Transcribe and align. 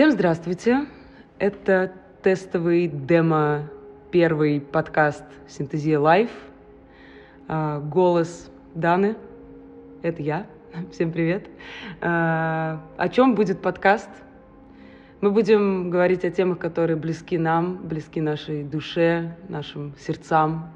Всем 0.00 0.12
здравствуйте! 0.12 0.86
Это 1.38 1.92
тестовый 2.22 2.86
демо 2.88 3.68
первый 4.10 4.58
подкаст 4.58 5.24
Sintezia 5.46 6.00
Live. 6.00 6.30
А, 7.48 7.80
голос 7.80 8.50
Даны. 8.74 9.14
Это 10.00 10.22
я. 10.22 10.46
Всем 10.90 11.12
привет. 11.12 11.48
А, 12.00 12.80
о 12.96 13.10
чем 13.10 13.34
будет 13.34 13.60
подкаст? 13.60 14.08
Мы 15.20 15.32
будем 15.32 15.90
говорить 15.90 16.24
о 16.24 16.30
темах, 16.30 16.58
которые 16.58 16.96
близки 16.96 17.36
нам, 17.36 17.86
близки 17.86 18.22
нашей 18.22 18.64
душе, 18.64 19.36
нашим 19.50 19.92
сердцам. 19.98 20.70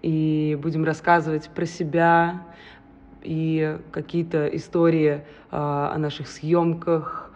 И 0.00 0.58
будем 0.62 0.84
рассказывать 0.84 1.50
про 1.50 1.66
себя 1.66 2.46
и 3.20 3.76
какие-то 3.92 4.46
истории 4.46 5.22
а, 5.50 5.92
о 5.94 5.98
наших 5.98 6.28
съемках, 6.28 7.30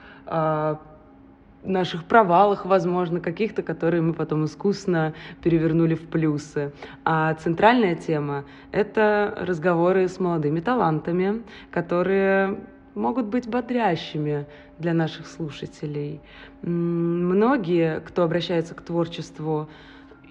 наших 1.65 2.05
провалах, 2.05 2.67
возможно, 2.67 3.21
каких-то, 3.21 3.63
которые 3.63 4.03
мы 4.03 4.13
потом 4.13 4.45
искусно 4.45 5.15
перевернули 5.43 5.95
в 5.95 6.07
плюсы. 6.09 6.73
А 7.05 7.35
центральная 7.35 7.95
тема— 7.95 8.45
это 8.73 9.35
разговоры 9.41 10.09
с 10.09 10.21
молодыми 10.21 10.61
талантами, 10.61 11.43
которые 11.71 12.59
могут 12.95 13.27
быть 13.27 13.49
бодрящими 13.49 14.47
для 14.79 14.95
наших 14.95 15.27
слушателей. 15.27 16.21
Многие, 16.63 18.01
кто 18.01 18.23
обращается 18.23 18.75
к 18.75 18.83
творчеству, 18.83 19.69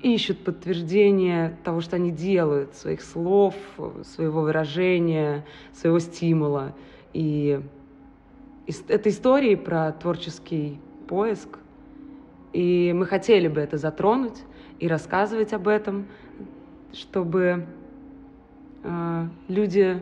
ищут 0.02 0.44
подтверждение 0.44 1.58
того, 1.64 1.82
что 1.82 1.96
они 1.96 2.12
делают, 2.12 2.76
своих 2.76 3.02
слов, 3.02 3.56
своего 4.04 4.42
выражения, 4.42 5.46
своего 5.74 6.00
стимула. 6.00 6.74
И 7.14 7.62
это 8.88 9.10
истории 9.10 9.56
про 9.56 9.92
творческий 9.92 10.80
поиск. 11.14 11.60
И 12.54 12.92
мы 12.96 13.06
хотели 13.06 13.48
бы 13.48 13.62
это 13.62 13.78
затронуть 13.78 14.40
и 14.80 14.88
рассказывать 14.88 15.54
об 15.54 15.68
этом, 15.68 16.08
чтобы 16.92 17.68
э, 18.84 19.28
люди 19.48 20.02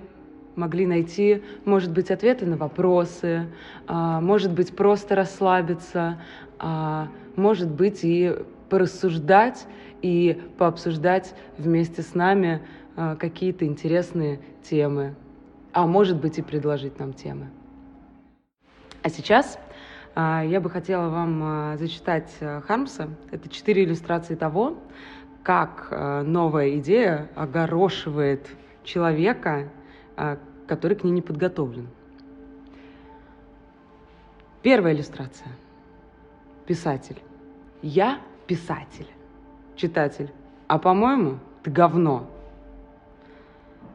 могли 0.55 0.85
найти, 0.85 1.43
может 1.65 1.91
быть, 1.91 2.11
ответы 2.11 2.45
на 2.45 2.55
вопросы, 2.55 3.47
э, 3.89 4.19
может 4.21 4.53
быть, 4.53 4.73
просто 4.73 5.15
расслабиться, 5.15 6.21
э, 6.61 7.07
может 7.35 7.69
быть, 7.69 8.05
и 8.05 8.33
порассуждать 8.69 9.67
и 10.01 10.41
пообсуждать 10.57 11.35
вместе 11.57 12.03
с 12.03 12.15
нами 12.15 12.61
э, 12.95 13.17
какие-то 13.19 13.65
интересные 13.65 14.39
темы, 14.63 15.15
а 15.73 15.85
может 15.87 16.21
быть, 16.21 16.37
и 16.37 16.41
предложить 16.41 16.99
нам 16.99 17.11
темы. 17.11 17.49
А 19.03 19.09
сейчас 19.09 19.59
я 20.15 20.59
бы 20.59 20.69
хотела 20.69 21.09
вам 21.09 21.41
а, 21.43 21.77
зачитать 21.77 22.35
э, 22.41 22.61
Хармса. 22.61 23.07
Это 23.31 23.47
четыре 23.47 23.85
иллюстрации 23.85 24.35
того, 24.35 24.77
как 25.43 25.87
э, 25.89 26.21
новая 26.23 26.77
идея 26.77 27.29
огорошивает 27.35 28.47
человека, 28.83 29.69
э, 30.17 30.37
который 30.67 30.97
к 30.97 31.03
ней 31.03 31.11
не 31.11 31.21
подготовлен. 31.21 31.87
Первая 34.61 34.93
иллюстрация. 34.93 35.47
Писатель. 36.67 37.17
Я 37.81 38.19
писатель. 38.47 39.07
Читатель. 39.75 40.29
А 40.67 40.77
по-моему, 40.77 41.39
ты 41.63 41.71
говно. 41.71 42.29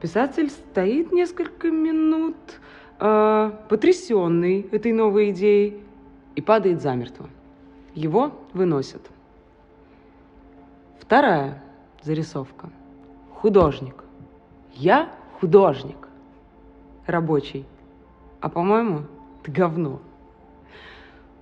Писатель 0.01 0.51
стоит 0.51 1.13
несколько 1.13 1.71
минут, 1.71 2.37
э, 2.99 3.53
потрясенный 3.69 4.63
этой 4.73 4.93
новой 4.93 5.31
идеей, 5.31 5.86
и 6.37 6.43
падает 6.43 6.81
замертво. 6.81 7.29
Его 7.95 8.33
выносят. 8.53 9.01
Вторая 11.01 11.63
зарисовка. 12.03 12.71
Художник. 13.33 14.05
Я 14.75 15.11
художник. 15.41 15.97
Рабочий. 17.07 17.65
А 18.41 18.49
по-моему, 18.49 19.07
ты 19.43 19.51
говно. 19.51 20.01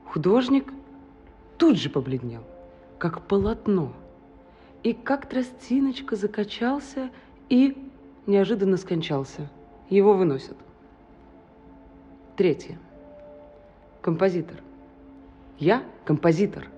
Художник 0.06 0.72
тут 1.58 1.76
же 1.76 1.90
побледнел, 1.90 2.44
как 2.98 3.22
полотно. 3.22 3.92
И 4.84 4.92
как 4.92 5.26
тростиночка 5.26 6.14
закачался 6.14 7.10
и 7.48 7.90
неожиданно 8.26 8.76
скончался. 8.76 9.50
Его 9.88 10.14
выносят. 10.14 10.56
Третье. 12.36 12.78
Композитор. 14.02 14.58
Я 15.58 15.84
композитор. 16.04 16.68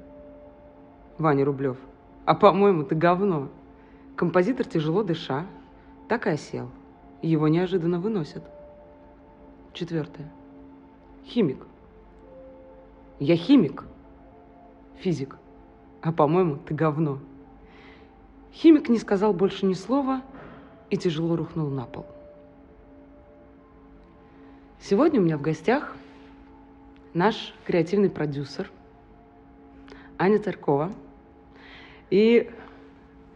Ваня 1.18 1.44
Рублев. 1.44 1.76
А 2.24 2.34
по-моему, 2.34 2.84
ты 2.84 2.94
говно. 2.94 3.48
Композитор, 4.16 4.66
тяжело 4.66 5.02
дыша, 5.02 5.46
так 6.08 6.26
и 6.26 6.30
осел. 6.30 6.68
Его 7.22 7.48
неожиданно 7.48 7.98
выносят. 7.98 8.42
Четвертое. 9.72 10.30
Химик. 11.24 11.66
Я 13.18 13.36
химик. 13.36 13.84
Физик. 14.98 15.36
А 16.02 16.12
по-моему, 16.12 16.56
ты 16.56 16.74
говно. 16.74 17.18
Химик 18.52 18.88
не 18.88 18.98
сказал 18.98 19.32
больше 19.32 19.66
ни 19.66 19.74
слова 19.74 20.22
и 20.90 20.96
тяжело 20.96 21.36
рухнул 21.36 21.68
на 21.68 21.84
пол. 21.84 22.06
Сегодня 24.80 25.20
у 25.20 25.24
меня 25.24 25.36
в 25.36 25.42
гостях 25.42 25.96
наш 27.16 27.54
креативный 27.64 28.10
продюсер 28.10 28.70
Аня 30.18 30.38
Царкова. 30.38 30.92
И, 32.10 32.50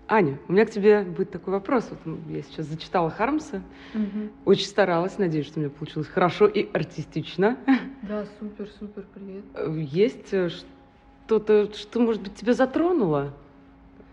Аня, 0.06 0.38
у 0.48 0.52
меня 0.52 0.66
к 0.66 0.70
тебе 0.70 1.02
будет 1.02 1.30
такой 1.30 1.54
вопрос. 1.54 1.90
Вот 2.04 2.18
я 2.28 2.42
сейчас 2.42 2.66
зачитала 2.66 3.10
Хармса, 3.10 3.62
угу. 3.94 4.28
очень 4.44 4.66
старалась, 4.66 5.16
надеюсь, 5.16 5.46
что 5.46 5.58
у 5.58 5.62
меня 5.62 5.70
получилось 5.70 6.08
хорошо 6.08 6.46
и 6.46 6.70
артистично. 6.72 7.56
Да, 8.02 8.26
супер, 8.38 8.68
супер, 8.78 9.04
привет. 9.14 9.44
Есть 9.90 10.32
э, 10.34 10.50
что-то, 10.50 11.72
что, 11.72 12.00
может 12.00 12.22
быть, 12.22 12.34
тебя 12.34 12.52
затронуло 12.52 13.32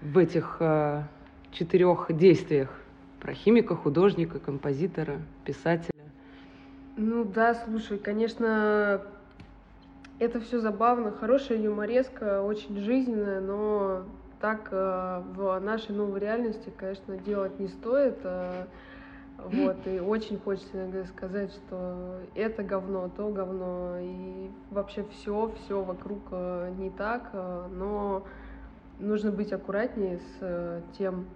в 0.02 0.18
этих 0.18 0.58
э, 0.60 1.04
четырех 1.52 2.08
действиях? 2.10 2.70
Про 3.20 3.34
химика, 3.34 3.76
художника, 3.76 4.40
композитора, 4.40 5.20
писателя. 5.44 5.94
Ну 6.96 7.26
да, 7.26 7.54
слушай, 7.54 7.98
конечно, 7.98 9.02
это 10.20 10.40
все 10.40 10.60
забавно, 10.60 11.12
хорошая 11.12 11.60
юмореска, 11.60 12.42
очень 12.42 12.80
жизненная, 12.80 13.40
но 13.40 14.04
так 14.40 14.70
э, 14.72 15.24
в 15.36 15.60
нашей 15.60 15.96
новой 15.96 16.20
реальности, 16.20 16.72
конечно, 16.76 17.18
делать 17.18 17.60
не 17.60 17.68
стоит. 17.68 18.18
Э, 18.24 18.66
вот, 19.38 19.78
и 19.86 20.00
очень 20.00 20.40
хочется 20.40 20.70
иногда 20.74 21.06
сказать, 21.06 21.52
что 21.54 22.20
это 22.34 22.64
говно, 22.64 23.10
то 23.16 23.30
говно, 23.30 23.98
и 24.00 24.50
вообще 24.72 25.06
все, 25.12 25.52
все 25.60 25.84
вокруг 25.84 26.20
э, 26.32 26.74
не 26.78 26.90
так, 26.90 27.30
но 27.34 28.24
нужно 29.00 29.32
быть 29.32 29.54
аккуратнее 29.54 30.20
с 30.40 30.84
тем, 30.98 31.28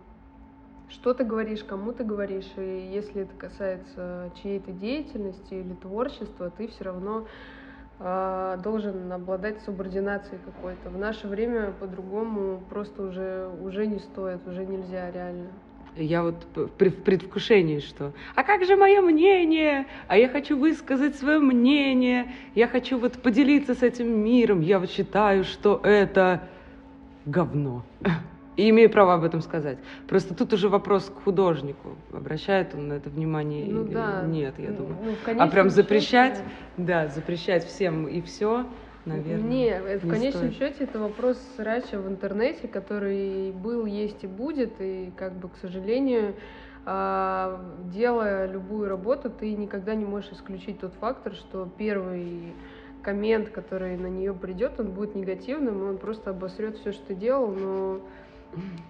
что 0.90 1.14
ты 1.14 1.24
говоришь, 1.24 1.64
кому 1.64 1.94
ты 1.94 2.04
говоришь, 2.04 2.52
и 2.58 2.90
если 2.92 3.22
это 3.22 3.36
касается 3.36 4.32
чьей-то 4.42 4.72
деятельности 4.72 5.54
или 5.54 5.74
творчества, 5.76 6.52
ты 6.58 6.68
все 6.70 6.86
равно 6.86 7.28
должен 8.64 9.12
обладать 9.12 9.62
субординацией 9.62 10.40
какой-то. 10.44 10.90
В 10.90 10.98
наше 10.98 11.28
время 11.28 11.72
по-другому 11.80 12.62
просто 12.70 13.04
уже, 13.04 13.50
уже 13.64 13.86
не 13.86 14.00
стоит, 14.00 14.48
уже 14.48 14.66
нельзя 14.66 15.12
реально. 15.12 15.50
Я 15.96 16.24
вот 16.24 16.36
в 16.56 16.68
предвкушении, 16.70 17.80
что 17.80 18.14
«А 18.36 18.44
как 18.44 18.64
же 18.64 18.78
мое 18.78 19.02
мнение? 19.02 19.88
А 20.08 20.18
я 20.18 20.30
хочу 20.30 20.58
высказать 20.58 21.16
свое 21.16 21.40
мнение, 21.40 22.32
я 22.56 22.68
хочу 22.68 22.98
вот 22.98 23.22
поделиться 23.22 23.76
с 23.76 23.84
этим 23.84 24.24
миром, 24.24 24.62
я 24.62 24.80
вот 24.80 24.90
считаю, 24.90 25.44
что 25.44 25.82
это 25.84 26.44
говно». 27.26 27.84
И 28.58 28.70
имею 28.70 28.90
право 28.90 29.14
об 29.14 29.24
этом 29.24 29.42
сказать. 29.42 29.78
Просто 30.08 30.36
тут 30.36 30.52
уже 30.54 30.68
вопрос 30.68 31.06
к 31.06 31.24
художнику. 31.24 31.96
Обращает 32.12 32.76
он 32.76 32.90
на 32.90 32.94
это 32.94 33.10
внимание 33.10 33.66
ну, 33.66 33.86
или 33.86 33.94
да. 33.94 34.24
нет, 34.24 34.56
я 34.58 34.72
думаю. 34.72 34.98
Ну, 35.04 35.36
а 35.40 35.48
прям 35.48 35.70
запрещать, 35.70 36.36
счете... 36.36 36.50
да, 36.78 37.08
запрещать 37.08 37.66
всем 37.66 38.08
и 38.08 38.22
все, 38.22 38.66
наверное. 39.06 39.50
Не, 39.50 40.00
в 40.00 40.10
конечном 40.10 40.52
стоит. 40.52 40.58
счете 40.58 40.84
это 40.84 41.00
вопрос 41.00 41.38
срача 41.56 41.98
в 41.98 42.08
интернете, 42.10 42.68
который 42.68 43.52
был, 43.52 43.86
есть 43.86 44.24
и 44.24 44.28
будет. 44.28 44.74
И 44.80 45.14
как 45.16 45.34
бы, 45.34 45.48
к 45.48 45.56
сожалению, 45.62 46.36
а, 46.86 47.62
делая 47.86 48.48
любую 48.48 48.90
работу, 48.90 49.30
ты 49.30 49.54
никогда 49.56 49.96
не 49.96 50.06
можешь 50.06 50.32
исключить 50.32 50.80
тот 50.80 50.94
фактор, 51.00 51.36
что 51.36 51.70
первый 51.78 52.54
коммент, 53.02 53.50
который 53.50 53.98
на 53.98 54.08
нее 54.08 54.34
придет, 54.34 54.80
он 54.80 54.92
будет 54.92 55.16
негативным, 55.16 55.88
он 55.88 55.98
просто 55.98 56.32
обосрет 56.32 56.78
все, 56.78 56.92
что 56.92 57.08
ты 57.08 57.16
делал, 57.16 57.52
но 57.52 58.02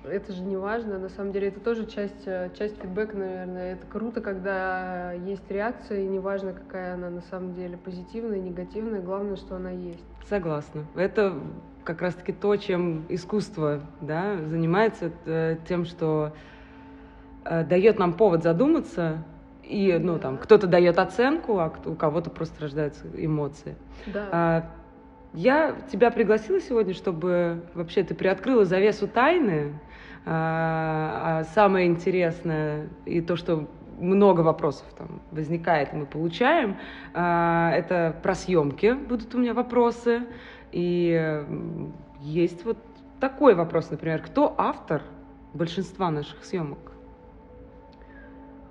это 0.04 0.34
же 0.34 0.42
не 0.42 0.58
важно. 0.58 0.98
На 1.00 1.10
самом 1.10 1.32
деле 1.32 1.50
это 1.50 1.60
тоже 1.60 1.86
часть, 1.86 2.26
э, 2.26 2.50
часть 2.58 2.80
фидбэка, 2.82 3.16
наверное. 3.18 3.74
Это 3.74 3.86
круто, 3.88 4.22
когда 4.22 5.14
есть 5.14 5.50
реакция, 5.50 6.02
и 6.02 6.08
неважно, 6.08 6.54
какая 6.54 6.96
она 6.96 7.10
на 7.10 7.22
самом 7.22 7.54
деле, 7.54 7.78
позитивная, 7.78 8.40
негативная, 8.40 9.02
главное, 9.02 9.36
что 9.36 9.56
она 9.56 9.72
есть. 9.72 10.04
Согласна. 10.28 10.86
Это 10.96 11.34
как 11.84 12.02
раз-таки 12.02 12.32
то, 12.32 12.56
чем 12.58 13.06
искусство 13.10 13.82
да, 14.02 14.38
занимается, 14.38 15.12
тем, 15.68 15.86
что 15.86 16.34
э, 17.46 17.64
дает 17.64 18.00
нам 18.00 18.14
повод 18.14 18.44
задуматься, 18.44 19.24
и 19.64 19.98
ну, 20.00 20.20
там, 20.20 20.38
кто-то 20.38 20.68
дает 20.68 21.00
оценку, 21.00 21.60
а 21.60 21.74
у 21.86 21.96
кого-то 21.96 22.30
просто 22.30 22.62
рождаются 22.62 23.06
эмоции. 23.16 23.76
Да. 24.08 24.28
А, 24.32 24.72
я 25.34 25.76
тебя 25.92 26.12
пригласила 26.12 26.60
сегодня, 26.60 26.94
чтобы 26.94 27.64
вообще 27.74 28.04
ты 28.04 28.14
приоткрыла 28.14 28.66
завесу 28.66 29.08
тайны. 29.08 29.74
А, 30.26 31.40
а 31.40 31.44
самое 31.56 31.88
интересное 31.88 32.90
и 33.06 33.22
то, 33.22 33.36
что 33.36 33.68
много 34.00 34.42
вопросов 34.42 34.86
там 34.98 35.22
возникает, 35.32 35.94
мы 35.94 36.06
получаем. 36.06 36.78
А, 37.14 37.72
это 37.74 38.16
про 38.22 38.36
съемки 38.36 38.94
будут 38.94 39.34
у 39.34 39.40
меня 39.40 39.54
вопросы. 39.54 40.24
И 40.72 41.44
есть 42.20 42.64
вот 42.66 42.78
такой 43.20 43.56
вопрос, 43.56 43.90
например, 43.90 44.22
кто 44.22 44.54
автор 44.58 45.02
большинства 45.54 46.12
наших 46.12 46.44
съемок? 46.46 46.91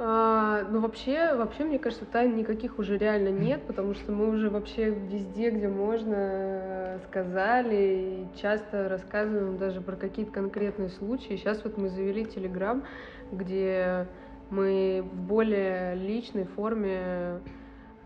А, 0.02 0.66
ну, 0.70 0.80
вообще, 0.80 1.34
вообще, 1.34 1.62
мне 1.62 1.78
кажется, 1.78 2.06
тайн 2.06 2.34
никаких 2.34 2.78
уже 2.78 2.96
реально 2.96 3.28
нет, 3.28 3.66
потому 3.66 3.92
что 3.92 4.12
мы 4.12 4.30
уже 4.30 4.48
вообще 4.48 4.88
везде, 4.88 5.50
где 5.50 5.68
можно, 5.68 6.98
сказали, 7.06 7.76
и 8.32 8.40
часто 8.40 8.88
рассказываем 8.88 9.58
даже 9.58 9.82
про 9.82 9.96
какие-то 9.96 10.32
конкретные 10.32 10.88
случаи. 10.88 11.36
Сейчас 11.36 11.62
вот 11.64 11.76
мы 11.76 11.90
завели 11.90 12.24
Телеграм, 12.24 12.82
где 13.30 14.06
мы 14.48 15.04
в 15.04 15.14
более 15.14 15.94
личной 15.96 16.44
форме 16.44 17.40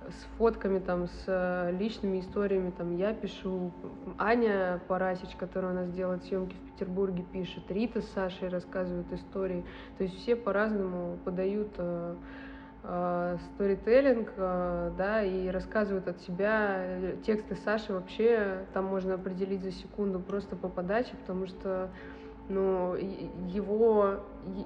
с 0.08 0.38
фотками, 0.38 0.78
там, 0.78 1.06
с 1.06 1.24
э, 1.26 1.70
личными 1.72 2.20
историями, 2.20 2.70
там, 2.70 2.96
я 2.96 3.12
пишу, 3.12 3.72
Аня 4.18 4.80
Парасич, 4.88 5.36
которая 5.36 5.72
у 5.72 5.74
нас 5.74 5.90
делает 5.90 6.24
съемки 6.24 6.54
в 6.54 6.72
Петербурге, 6.72 7.24
пишет, 7.32 7.70
Рита 7.70 8.02
с 8.02 8.08
Сашей 8.10 8.48
рассказывают 8.48 9.12
истории, 9.12 9.64
то 9.98 10.04
есть 10.04 10.16
все 10.18 10.36
по-разному 10.36 11.18
подают 11.24 11.72
э, 11.78 12.16
э, 12.82 13.38
сторителлинг, 13.54 14.32
да, 14.36 15.22
и 15.22 15.48
рассказывают 15.48 16.08
от 16.08 16.20
себя. 16.20 16.84
Тексты 17.26 17.56
Саши 17.56 17.92
вообще 17.92 18.66
там 18.72 18.84
можно 18.86 19.14
определить 19.14 19.62
за 19.62 19.72
секунду 19.72 20.20
просто 20.20 20.56
по 20.56 20.68
подаче, 20.68 21.12
потому 21.22 21.46
что 21.46 21.90
ну, 22.48 22.94
его, 22.94 24.20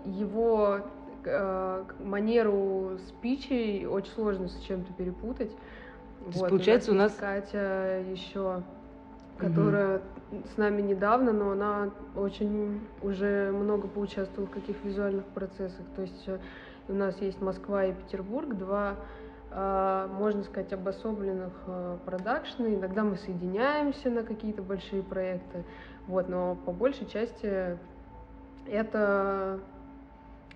его 0.05 0.81
э, 1.29 1.85
манеру 2.01 2.99
спичей 3.09 3.87
очень 3.87 4.13
сложно 4.13 4.49
с 4.49 4.59
чем-то 4.61 4.93
перепутать. 4.95 5.51
То 5.51 6.27
есть, 6.27 6.41
вот, 6.41 6.51
получается, 6.51 6.93
у 6.93 6.95
нас... 6.95 7.15
Катя 7.15 8.03
еще, 8.11 8.63
которая 9.37 10.01
угу. 10.31 10.43
с 10.55 10.57
нами 10.57 10.83
недавно, 10.83 11.33
но 11.33 11.53
она 11.53 11.91
очень 12.17 12.81
уже 13.03 13.53
много 13.53 13.89
поучаствовала 13.89 14.49
в 14.49 14.51
каких 14.51 14.77
визуальных 14.85 15.25
процессах. 15.27 15.85
То 15.95 16.03
есть 16.03 16.25
э, 16.27 16.39
у 16.89 16.95
нас 16.95 17.21
есть 17.21 17.41
Москва 17.41 17.85
и 17.85 17.93
Петербург, 17.93 18.55
два 18.57 18.97
э, 19.51 20.09
можно 20.13 20.43
сказать, 20.43 20.73
обособленных 20.73 21.53
э, 21.67 21.99
продакшена. 22.05 22.69
Иногда 22.75 23.05
мы 23.05 23.17
соединяемся 23.17 24.11
на 24.11 24.23
какие-то 24.23 24.63
большие 24.63 25.03
проекты, 25.03 25.65
вот, 26.07 26.29
но 26.29 26.57
по 26.65 26.73
большей 26.73 27.07
части 27.07 27.79
это 28.67 29.59
Э, 29.59 29.59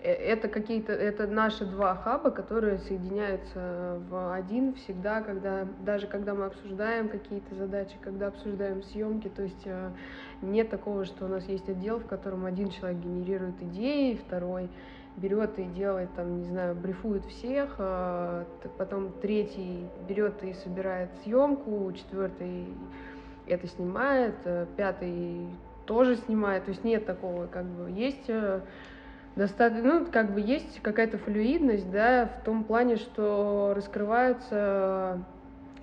это 0.02 0.48
какие-то, 0.48 0.92
это 0.92 1.26
наши 1.26 1.64
два 1.64 1.94
хаба, 1.94 2.30
которые 2.30 2.78
соединяются 2.78 4.00
в 4.08 4.34
один 4.34 4.74
всегда, 4.74 5.22
когда, 5.22 5.66
даже 5.80 6.06
когда 6.06 6.34
мы 6.34 6.46
обсуждаем 6.46 7.08
какие-то 7.08 7.54
задачи, 7.54 7.94
когда 8.00 8.28
обсуждаем 8.28 8.82
съемки, 8.82 9.28
то 9.28 9.42
есть 9.42 9.62
э, 9.64 9.90
нет 10.42 10.70
такого, 10.70 11.04
что 11.04 11.26
у 11.26 11.28
нас 11.28 11.46
есть 11.46 11.68
отдел, 11.68 12.00
в 12.00 12.06
котором 12.06 12.46
один 12.46 12.70
человек 12.70 12.98
генерирует 12.98 13.62
идеи, 13.62 14.20
второй 14.26 14.68
берет 15.16 15.58
и 15.58 15.64
делает, 15.64 16.08
там, 16.16 16.38
не 16.38 16.44
знаю, 16.46 16.74
брифует 16.74 17.24
всех, 17.26 17.76
а 17.78 18.44
потом 18.78 19.12
третий 19.20 19.86
берет 20.08 20.42
и 20.42 20.52
собирает 20.54 21.10
съемку, 21.22 21.92
четвертый 21.92 22.66
это 23.46 23.68
снимает, 23.68 24.34
э, 24.44 24.66
пятый 24.76 25.46
тоже 25.86 26.16
снимает, 26.16 26.64
то 26.64 26.70
есть 26.70 26.82
нет 26.82 27.06
такого, 27.06 27.46
как 27.46 27.66
бы. 27.66 27.90
Есть 27.90 28.28
достаточно, 29.36 30.00
ну, 30.00 30.06
как 30.10 30.32
бы 30.32 30.40
есть 30.40 30.80
какая-то 30.82 31.18
флюидность, 31.18 31.90
да, 31.90 32.26
в 32.26 32.44
том 32.44 32.64
плане, 32.64 32.96
что 32.96 33.72
раскрываются 33.74 35.20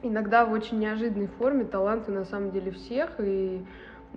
иногда 0.01 0.46
в 0.46 0.51
очень 0.51 0.80
неожиданной 0.80 1.28
форме 1.28 1.66
таланты 1.66 2.12
на 2.12 2.25
самом 2.25 2.51
деле 2.51 2.72
всех, 2.72 3.12
и 3.19 3.66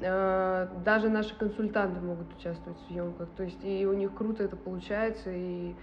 э, 0.00 0.69
даже 0.84 1.08
наши 1.08 1.37
консультанты 1.37 2.00
могут 2.00 2.34
участвовать 2.37 2.79
в 2.81 2.87
съемках, 2.88 3.29
то 3.37 3.43
есть 3.43 3.58
и 3.64 3.87
у 3.87 3.93
них 3.93 4.14
круто 4.14 4.44
это 4.44 4.56
получается, 4.56 5.31
и 5.32 5.75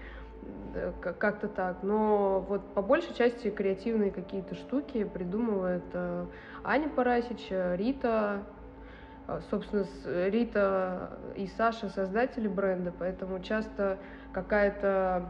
э, 0.74 0.94
как-то 1.02 1.48
так. 1.48 1.84
Но 1.84 2.46
вот 2.48 2.62
по 2.74 2.82
большей 2.82 3.14
части 3.14 3.50
креативные 3.50 4.12
какие-то 4.12 4.56
штуки 4.56 5.04
придумывает 5.04 5.84
э, 5.94 6.26
Аня 6.64 6.90
Парасич, 6.90 7.48
Рита, 7.50 8.10
а, 8.10 8.44
собственно, 9.50 9.86
Рита 10.06 11.18
и 11.36 11.48
Саша 11.48 11.90
создатели 11.90 12.48
бренда, 12.48 12.94
поэтому 12.98 13.40
часто 13.42 13.98
какая-то 14.34 15.30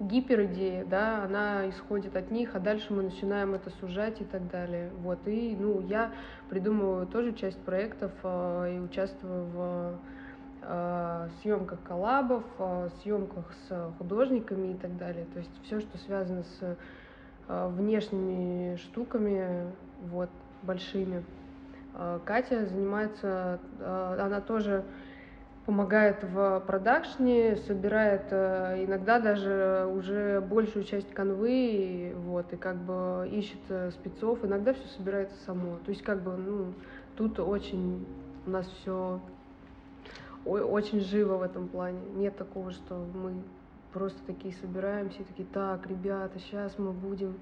гиперидея, 0.00 0.84
да, 0.84 1.24
она 1.24 1.68
исходит 1.68 2.16
от 2.16 2.30
них, 2.30 2.54
а 2.54 2.60
дальше 2.60 2.92
мы 2.92 3.02
начинаем 3.02 3.54
это 3.54 3.70
сужать 3.80 4.20
и 4.20 4.24
так 4.24 4.48
далее. 4.50 4.90
Вот, 5.00 5.18
и, 5.26 5.56
ну, 5.58 5.80
я 5.80 6.12
придумываю 6.48 7.06
тоже 7.06 7.32
часть 7.32 7.58
проектов 7.62 8.12
э, 8.22 8.76
и 8.76 8.78
участвую 8.78 9.44
в 9.46 9.98
э, 10.62 11.28
съемках 11.42 11.82
коллабов, 11.82 12.44
э, 12.58 12.88
съемках 13.02 13.52
с 13.68 13.92
художниками 13.98 14.72
и 14.72 14.76
так 14.76 14.96
далее. 14.96 15.26
То 15.32 15.40
есть 15.40 15.50
все, 15.64 15.80
что 15.80 15.98
связано 15.98 16.44
с 16.44 16.76
э, 17.48 17.68
внешними 17.68 18.76
штуками, 18.76 19.72
вот, 20.02 20.30
большими. 20.62 21.24
Э, 21.94 22.20
Катя 22.24 22.66
занимается, 22.66 23.60
э, 23.78 24.16
она 24.20 24.40
тоже 24.40 24.84
помогает 25.66 26.22
в 26.22 26.60
продакшне, 26.66 27.56
собирает 27.56 28.24
э, 28.30 28.84
иногда 28.86 29.20
даже 29.20 29.86
уже 29.92 30.40
большую 30.40 30.84
часть 30.84 31.12
конвы, 31.12 32.14
вот, 32.16 32.52
и 32.52 32.56
как 32.56 32.76
бы 32.76 33.28
ищет 33.30 33.60
спецов, 33.92 34.44
иногда 34.44 34.72
все 34.72 34.86
собирается 34.96 35.36
само. 35.44 35.78
То 35.84 35.90
есть 35.90 36.02
как 36.02 36.22
бы, 36.22 36.36
ну, 36.36 36.72
тут 37.16 37.38
очень 37.40 38.06
у 38.46 38.50
нас 38.50 38.66
все 38.80 39.20
очень 40.44 41.00
живо 41.00 41.36
в 41.36 41.42
этом 41.42 41.68
плане. 41.68 42.00
Нет 42.14 42.36
такого, 42.36 42.70
что 42.70 42.94
мы 43.14 43.34
просто 43.92 44.18
такие 44.26 44.54
собираемся 44.54 45.20
и 45.20 45.24
такие, 45.24 45.48
так, 45.52 45.86
ребята, 45.86 46.38
сейчас 46.38 46.78
мы 46.78 46.92
будем 46.92 47.38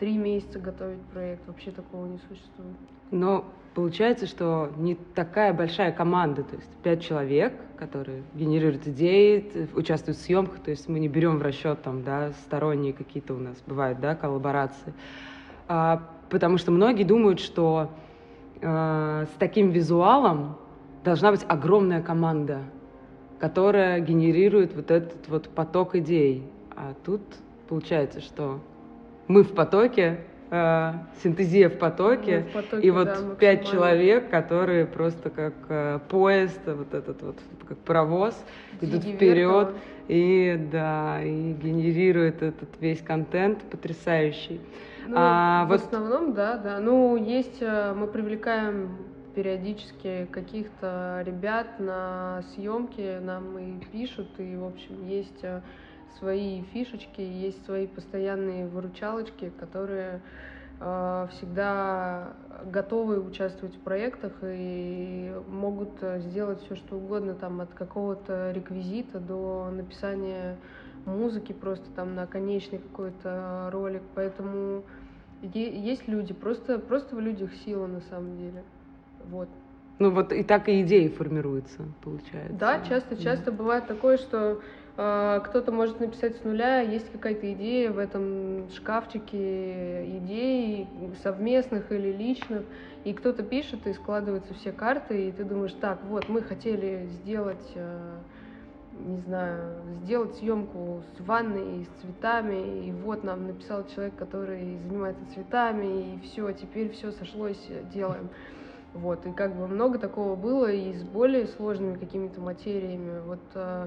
три 0.00 0.16
месяца 0.16 0.58
готовить 0.58 1.02
проект. 1.12 1.46
Вообще 1.46 1.70
такого 1.70 2.06
не 2.06 2.18
существует. 2.28 2.74
Но 3.10 3.44
получается, 3.74 4.26
что 4.26 4.70
не 4.78 4.94
такая 4.94 5.52
большая 5.52 5.92
команда, 5.92 6.42
то 6.42 6.56
есть 6.56 6.70
пять 6.82 7.02
человек, 7.02 7.52
которые 7.76 8.22
генерируют 8.34 8.86
идеи, 8.88 9.68
участвуют 9.74 10.16
в 10.16 10.22
съемках, 10.22 10.60
то 10.60 10.70
есть 10.70 10.88
мы 10.88 11.00
не 11.00 11.08
берем 11.08 11.38
в 11.38 11.42
расчет 11.42 11.82
там, 11.82 12.02
да, 12.02 12.32
сторонние 12.46 12.94
какие-то 12.94 13.34
у 13.34 13.38
нас 13.38 13.62
бывают, 13.66 14.00
да, 14.00 14.14
коллаборации. 14.14 14.94
А, 15.68 16.02
потому 16.30 16.56
что 16.56 16.72
многие 16.72 17.04
думают, 17.04 17.38
что 17.38 17.90
а, 18.62 19.26
с 19.26 19.38
таким 19.38 19.68
визуалом 19.68 20.56
должна 21.04 21.30
быть 21.30 21.44
огромная 21.46 22.02
команда, 22.02 22.62
которая 23.38 24.00
генерирует 24.00 24.74
вот 24.74 24.90
этот 24.90 25.28
вот 25.28 25.50
поток 25.50 25.94
идей. 25.94 26.50
А 26.74 26.94
тут 27.04 27.20
получается, 27.68 28.20
что 28.20 28.60
мы 29.30 29.44
в 29.44 29.54
потоке, 29.54 30.18
э, 30.50 30.92
синтезия 31.22 31.68
в 31.68 31.78
потоке, 31.78 32.40
в 32.40 32.52
потоке 32.52 32.86
и 32.86 32.90
вот 32.90 33.06
да, 33.06 33.34
пять 33.38 33.70
человек, 33.70 34.28
которые 34.28 34.86
просто 34.86 35.30
как 35.30 35.54
э, 35.68 36.00
поезд, 36.08 36.60
вот 36.66 36.92
этот 36.92 37.22
вот 37.22 37.36
как 37.68 37.78
паровоз, 37.78 38.34
идут 38.80 39.04
вперед 39.04 39.72
и 40.08 40.68
да 40.72 41.22
и 41.22 41.52
генерируют 41.52 42.42
этот 42.42 42.68
весь 42.80 43.00
контент 43.00 43.62
потрясающий. 43.70 44.60
Ну, 45.06 45.14
а, 45.16 45.64
в 45.64 45.68
вот... 45.68 45.80
основном, 45.80 46.34
да, 46.34 46.56
да. 46.56 46.80
Ну, 46.80 47.16
есть, 47.16 47.58
э, 47.60 47.94
мы 47.94 48.08
привлекаем 48.08 48.96
периодически 49.34 50.26
каких-то 50.32 51.22
ребят 51.24 51.78
на 51.78 52.42
съемки, 52.54 53.20
нам 53.20 53.56
и 53.58 53.84
пишут, 53.92 54.28
и, 54.38 54.56
в 54.56 54.64
общем, 54.64 55.06
есть 55.06 55.38
э, 55.42 55.60
свои 56.18 56.62
фишечки, 56.72 57.20
есть 57.20 57.64
свои 57.64 57.86
постоянные 57.86 58.66
выручалочки, 58.66 59.52
которые 59.58 60.20
э, 60.80 61.28
всегда 61.32 62.34
готовы 62.64 63.20
участвовать 63.20 63.74
в 63.74 63.80
проектах 63.80 64.32
и 64.42 65.32
могут 65.48 65.90
сделать 66.18 66.62
все, 66.64 66.76
что 66.76 66.96
угодно, 66.96 67.34
там, 67.34 67.60
от 67.60 67.72
какого-то 67.74 68.52
реквизита 68.52 69.18
до 69.18 69.70
написания 69.70 70.56
музыки 71.06 71.52
просто 71.52 71.86
там 71.96 72.14
на 72.14 72.26
конечный 72.26 72.78
какой-то 72.78 73.70
ролик. 73.72 74.02
Поэтому 74.14 74.82
есть 75.42 76.06
люди, 76.08 76.34
просто, 76.34 76.78
просто 76.78 77.16
в 77.16 77.20
людях 77.20 77.50
сила 77.64 77.86
на 77.86 78.00
самом 78.02 78.36
деле. 78.36 78.62
Вот. 79.26 79.48
Ну 79.98 80.10
вот 80.10 80.32
и 80.32 80.42
так 80.42 80.68
и 80.68 80.82
идеи 80.82 81.08
формируются, 81.08 81.82
получается. 82.02 82.54
Да, 82.58 82.80
часто, 82.88 83.16
часто 83.16 83.52
бывает 83.52 83.86
такое, 83.86 84.16
что 84.16 84.60
кто-то 84.94 85.72
может 85.72 86.00
написать 86.00 86.36
с 86.36 86.44
нуля, 86.44 86.80
есть 86.80 87.10
какая-то 87.12 87.52
идея 87.52 87.90
в 87.90 87.98
этом 87.98 88.68
шкафчике 88.70 90.04
идей 90.18 90.88
совместных 91.22 91.90
или 91.92 92.12
личных, 92.12 92.62
и 93.04 93.14
кто-то 93.14 93.42
пишет, 93.42 93.86
и 93.86 93.92
складываются 93.94 94.52
все 94.54 94.72
карты, 94.72 95.28
и 95.28 95.32
ты 95.32 95.44
думаешь, 95.44 95.74
так, 95.80 96.00
вот, 96.04 96.28
мы 96.28 96.42
хотели 96.42 97.06
сделать... 97.22 97.72
Э, 97.74 98.18
не 99.06 99.18
знаю, 99.18 99.76
сделать 100.02 100.34
съемку 100.36 101.02
с 101.16 101.20
ванной, 101.20 101.84
с 101.86 102.02
цветами, 102.02 102.86
и 102.86 102.92
вот 102.92 103.24
нам 103.24 103.46
написал 103.46 103.86
человек, 103.94 104.14
который 104.16 104.78
занимается 104.86 105.22
цветами, 105.32 106.14
и 106.14 106.20
все, 106.20 106.52
теперь 106.52 106.90
все 106.90 107.12
сошлось, 107.12 107.60
делаем. 107.92 108.28
Вот, 108.92 109.24
и 109.24 109.32
как 109.32 109.54
бы 109.54 109.68
много 109.68 109.98
такого 109.98 110.34
было 110.34 110.70
и 110.70 110.92
с 110.92 111.02
более 111.02 111.46
сложными 111.46 111.96
какими-то 111.96 112.40
материями. 112.40 113.20
Вот 113.20 113.40
э, 113.54 113.86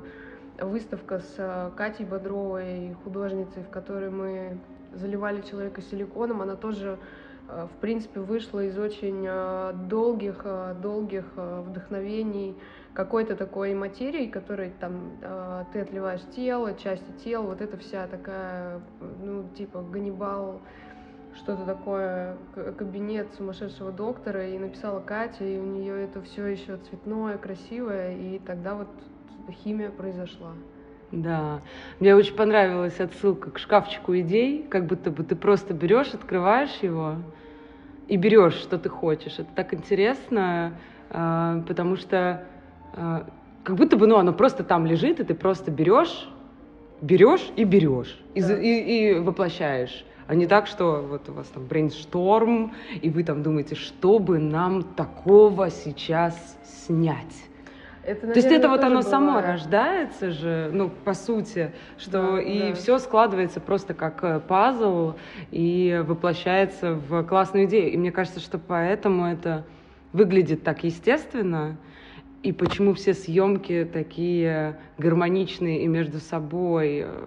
выставка 0.59 1.19
с 1.19 1.35
э, 1.37 1.71
Катей 1.75 2.05
Бодровой, 2.05 2.95
художницей, 3.03 3.63
в 3.63 3.69
которой 3.69 4.09
мы 4.09 4.57
заливали 4.93 5.41
человека 5.41 5.81
силиконом, 5.81 6.41
она 6.41 6.55
тоже 6.55 6.99
э, 7.47 7.67
в 7.75 7.79
принципе 7.79 8.19
вышла 8.19 8.63
из 8.63 8.77
очень 8.77 9.25
э, 9.27 9.73
долгих, 9.89 10.45
долгих 10.81 11.25
вдохновений, 11.35 12.55
какой-то 12.93 13.35
такой 13.35 13.73
материи, 13.73 14.27
которой 14.27 14.71
там 14.79 15.17
ты 15.73 15.79
отливаешь 15.79 16.21
тело, 16.35 16.75
части 16.75 17.11
тела, 17.23 17.41
вот 17.47 17.59
это 17.59 17.75
вся 17.77 18.05
такая, 18.05 18.81
ну, 19.23 19.49
типа 19.57 19.81
Ганнибал, 19.81 20.61
что-то 21.37 21.65
такое, 21.65 22.37
кабинет 22.77 23.33
сумасшедшего 23.33 23.91
доктора, 23.91 24.47
и 24.47 24.59
написала 24.59 24.99
Катя, 24.99 25.43
и 25.43 25.57
у 25.57 25.63
нее 25.63 26.03
это 26.03 26.21
все 26.21 26.45
еще 26.45 26.77
цветное, 26.77 27.39
красивое, 27.39 28.15
и 28.15 28.37
тогда 28.37 28.75
вот 28.75 28.89
химия 29.51 29.89
произошла. 29.89 30.53
Да, 31.11 31.61
мне 31.99 32.15
очень 32.15 32.35
понравилась 32.35 32.99
отсылка 32.99 33.51
к 33.51 33.59
шкафчику 33.59 34.17
идей, 34.17 34.65
как 34.67 34.87
будто 34.87 35.11
бы 35.11 35.23
ты 35.23 35.35
просто 35.35 35.73
берешь, 35.73 36.13
открываешь 36.13 36.75
его 36.81 37.17
и 38.07 38.17
берешь, 38.17 38.55
что 38.55 38.79
ты 38.79 38.89
хочешь. 38.89 39.33
Это 39.37 39.49
так 39.55 39.73
интересно, 39.73 40.73
э, 41.09 41.63
потому 41.67 41.97
что 41.97 42.45
а, 42.95 43.27
как 43.63 43.75
будто 43.75 43.95
бы, 43.97 44.07
ну, 44.07 44.17
оно 44.17 44.33
просто 44.33 44.63
там 44.63 44.85
лежит, 44.85 45.19
и 45.19 45.23
ты 45.23 45.33
просто 45.33 45.71
берешь, 45.71 46.27
берешь 47.01 47.51
и 47.55 47.63
берешь, 47.63 48.19
и, 48.33 48.41
да. 48.41 48.59
и, 48.59 48.67
и 48.67 49.19
воплощаешь. 49.19 50.05
А 50.27 50.35
не 50.35 50.47
так, 50.47 50.67
что 50.67 51.05
вот 51.07 51.27
у 51.29 51.33
вас 51.33 51.47
там 51.47 51.65
брейншторм, 51.65 52.73
и 53.01 53.09
вы 53.09 53.23
там 53.23 53.43
думаете, 53.43 53.75
что 53.75 54.19
бы 54.19 54.39
нам 54.39 54.83
такого 54.83 55.69
сейчас 55.69 56.57
снять. 56.63 57.35
Это, 58.05 58.27
наверное, 58.27 58.33
То 58.33 58.39
есть 58.39 58.51
это 58.51 58.69
вот 58.69 58.79
оно 58.81 58.89
бывает. 58.89 59.07
само 59.07 59.41
рождается 59.41 60.31
же, 60.31 60.69
ну, 60.73 60.89
по 60.89 61.13
сути, 61.13 61.71
что 61.97 62.33
да, 62.33 62.41
и 62.41 62.69
да. 62.69 62.73
все 62.73 62.99
складывается 62.99 63.61
просто 63.61 63.93
как 63.93 64.23
э, 64.23 64.41
пазл 64.41 65.13
и 65.51 66.03
воплощается 66.05 66.93
в 66.95 67.23
классную 67.23 67.65
идею. 67.65 67.93
И 67.93 67.97
мне 67.97 68.11
кажется, 68.11 68.41
что 68.41 68.57
поэтому 68.59 69.25
это 69.25 69.65
выглядит 70.11 70.63
так 70.63 70.83
естественно, 70.83 71.77
и 72.43 72.51
почему 72.51 72.93
все 72.93 73.13
съемки 73.13 73.89
такие 73.91 74.77
гармоничные 74.97 75.83
и 75.83 75.87
между 75.87 76.19
собой 76.19 77.05
э, 77.05 77.25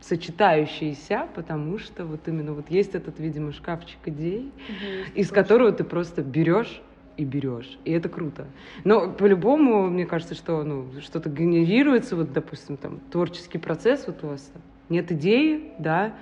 сочетающиеся, 0.00 1.28
потому 1.34 1.78
что 1.78 2.06
вот 2.06 2.26
именно 2.26 2.54
вот 2.54 2.70
есть 2.70 2.94
этот, 2.94 3.20
видимо, 3.20 3.52
шкафчик 3.52 3.98
идей, 4.06 4.50
угу, 4.68 5.14
из 5.14 5.28
точно. 5.28 5.42
которого 5.42 5.72
ты 5.72 5.84
просто 5.84 6.22
берешь 6.22 6.80
и 7.16 7.24
берешь. 7.24 7.78
И 7.84 7.92
это 7.92 8.08
круто. 8.08 8.46
Но 8.84 9.10
по-любому, 9.10 9.88
мне 9.88 10.06
кажется, 10.06 10.34
что 10.34 10.62
ну, 10.62 10.86
что-то 11.00 11.28
генерируется, 11.28 12.16
вот, 12.16 12.32
допустим, 12.32 12.76
там, 12.76 13.00
творческий 13.10 13.58
процесс, 13.58 14.06
вот 14.06 14.24
у 14.24 14.28
вас 14.28 14.52
нет 14.88 15.10
идеи, 15.12 15.72
да, 15.78 16.14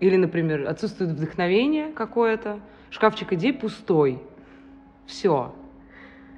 или, 0.00 0.16
например, 0.16 0.68
отсутствует 0.68 1.12
вдохновение 1.12 1.92
какое-то, 1.92 2.60
шкафчик 2.90 3.32
идей 3.32 3.52
пустой. 3.52 4.20
Все, 5.06 5.54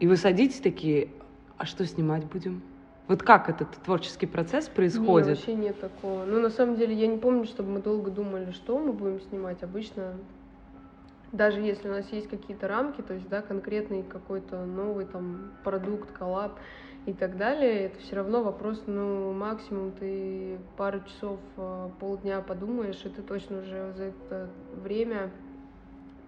и 0.01 0.07
вы 0.07 0.17
садитесь 0.17 0.61
такие, 0.61 1.09
а 1.57 1.65
что 1.65 1.87
снимать 1.87 2.25
будем? 2.25 2.63
Вот 3.09 3.23
как 3.23 3.49
этот 3.49 3.71
творческий 3.85 4.27
процесс 4.27 4.69
происходит? 4.69 5.29
Нет, 5.29 5.37
вообще 5.39 5.55
нет 5.55 5.81
такого. 5.81 6.25
Ну, 6.25 6.41
на 6.41 6.51
самом 6.51 6.77
деле, 6.77 6.95
я 6.95 7.07
не 7.07 7.19
помню, 7.19 7.45
чтобы 7.45 7.71
мы 7.71 7.81
долго 7.81 8.11
думали, 8.11 8.51
что 8.51 8.79
мы 8.79 8.93
будем 8.93 9.21
снимать. 9.21 9.63
Обычно, 9.63 10.15
даже 11.37 11.61
если 11.61 11.89
у 11.89 11.93
нас 11.93 12.11
есть 12.13 12.29
какие-то 12.29 12.67
рамки, 12.67 13.03
то 13.03 13.15
есть, 13.15 13.29
да, 13.29 13.43
конкретный 13.43 14.03
какой-то 14.03 14.65
новый 14.65 15.05
там 15.07 15.53
продукт, 15.63 16.11
коллаб 16.13 16.59
и 17.05 17.13
так 17.13 17.37
далее, 17.37 17.87
это 17.87 17.99
все 18.01 18.17
равно 18.17 18.43
вопрос, 18.43 18.83
ну, 18.87 19.33
максимум 19.33 19.93
ты 19.93 20.59
пару 20.77 21.01
часов, 21.05 21.39
а, 21.57 21.91
полдня 22.01 22.41
подумаешь, 22.41 23.01
и 23.05 23.09
ты 23.09 23.23
точно 23.23 23.59
уже 23.59 23.93
за 23.97 24.05
это 24.05 24.49
время 24.75 25.31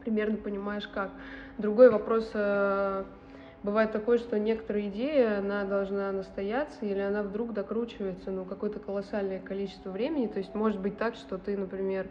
примерно 0.05 0.37
понимаешь, 0.37 0.87
как. 0.87 1.11
Другой 1.59 1.91
вопрос, 1.91 2.31
а, 2.35 3.05
бывает 3.63 3.91
такое, 3.91 4.19
что 4.19 4.39
некоторая 4.39 4.89
идея, 4.89 5.39
она 5.39 5.65
должна 5.65 6.13
настояться, 6.13 6.85
или 6.87 7.01
она 7.01 7.23
вдруг 7.23 7.55
докручивается, 7.55 8.31
ну, 8.31 8.45
какое-то 8.45 8.79
колоссальное 8.79 9.41
количество 9.41 9.91
времени. 9.91 10.29
То 10.29 10.39
есть 10.39 10.55
может 10.55 10.81
быть 10.81 10.97
так, 10.97 11.17
что 11.17 11.39
ты, 11.39 11.57
например, 11.57 12.07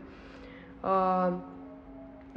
э, 0.83 1.39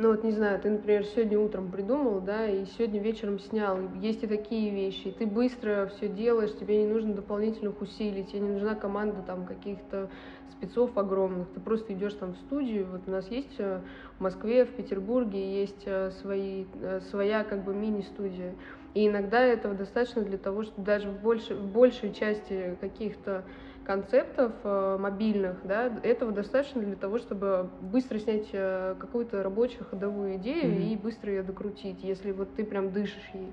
ну 0.01 0.13
вот 0.13 0.25
не 0.25 0.33
знаю, 0.33 0.59
ты, 0.59 0.71
например, 0.71 1.05
сегодня 1.05 1.39
утром 1.39 1.71
придумал, 1.71 2.23
да, 2.23 2.47
и 2.47 2.65
сегодня 2.65 3.01
вечером 3.01 3.39
снял. 3.39 3.79
Есть 4.01 4.23
и 4.23 4.27
такие 4.27 4.71
вещи. 4.71 5.09
И 5.09 5.13
ты 5.13 5.27
быстро 5.27 5.91
все 5.95 6.09
делаешь, 6.09 6.57
тебе 6.59 6.83
не 6.83 6.89
нужно 6.89 7.13
дополнительных 7.13 7.83
усилий, 7.83 8.25
тебе 8.25 8.41
не 8.41 8.51
нужна 8.53 8.75
команда 8.75 9.23
там 9.27 9.45
каких-то 9.45 10.09
спецов 10.53 10.97
огромных. 10.97 11.49
Ты 11.51 11.61
просто 11.61 11.93
идешь 11.93 12.15
там 12.15 12.33
в 12.33 12.39
студию. 12.39 12.87
Вот 12.91 13.03
у 13.07 13.11
нас 13.11 13.31
есть 13.31 13.55
э, 13.59 13.81
в 14.19 14.23
Москве, 14.23 14.65
в 14.65 14.71
Петербурге 14.71 15.61
есть 15.61 15.83
э, 15.85 16.13
свои, 16.23 16.65
э, 16.81 17.01
своя 17.11 17.45
как 17.45 17.63
бы 17.63 17.75
мини-студия. 17.75 18.55
И 18.95 19.07
иногда 19.07 19.41
этого 19.41 19.75
достаточно 19.75 20.23
для 20.23 20.39
того, 20.39 20.63
чтобы 20.63 20.83
даже 20.83 21.11
в, 21.11 21.21
больше, 21.21 21.55
в 21.55 21.67
большей 21.67 22.15
части 22.15 22.79
каких-то 22.81 23.45
концептов 23.91 24.53
э, 24.63 24.99
мобильных, 25.01 25.57
да, 25.65 25.93
этого 26.05 26.31
достаточно 26.31 26.81
для 26.81 26.95
того, 26.95 27.19
чтобы 27.19 27.69
быстро 27.81 28.21
снять 28.21 28.47
э, 28.53 28.95
какую-то 29.01 29.43
рабочую 29.43 29.85
ходовую 29.85 30.37
идею 30.37 30.71
mm-hmm. 30.71 30.93
и 30.93 30.97
быстро 30.97 31.33
ее 31.33 31.43
докрутить, 31.43 31.99
если 32.05 32.31
вот 32.31 32.55
ты 32.55 32.65
прям 32.65 32.93
дышишь 32.93 33.29
ей. 33.35 33.53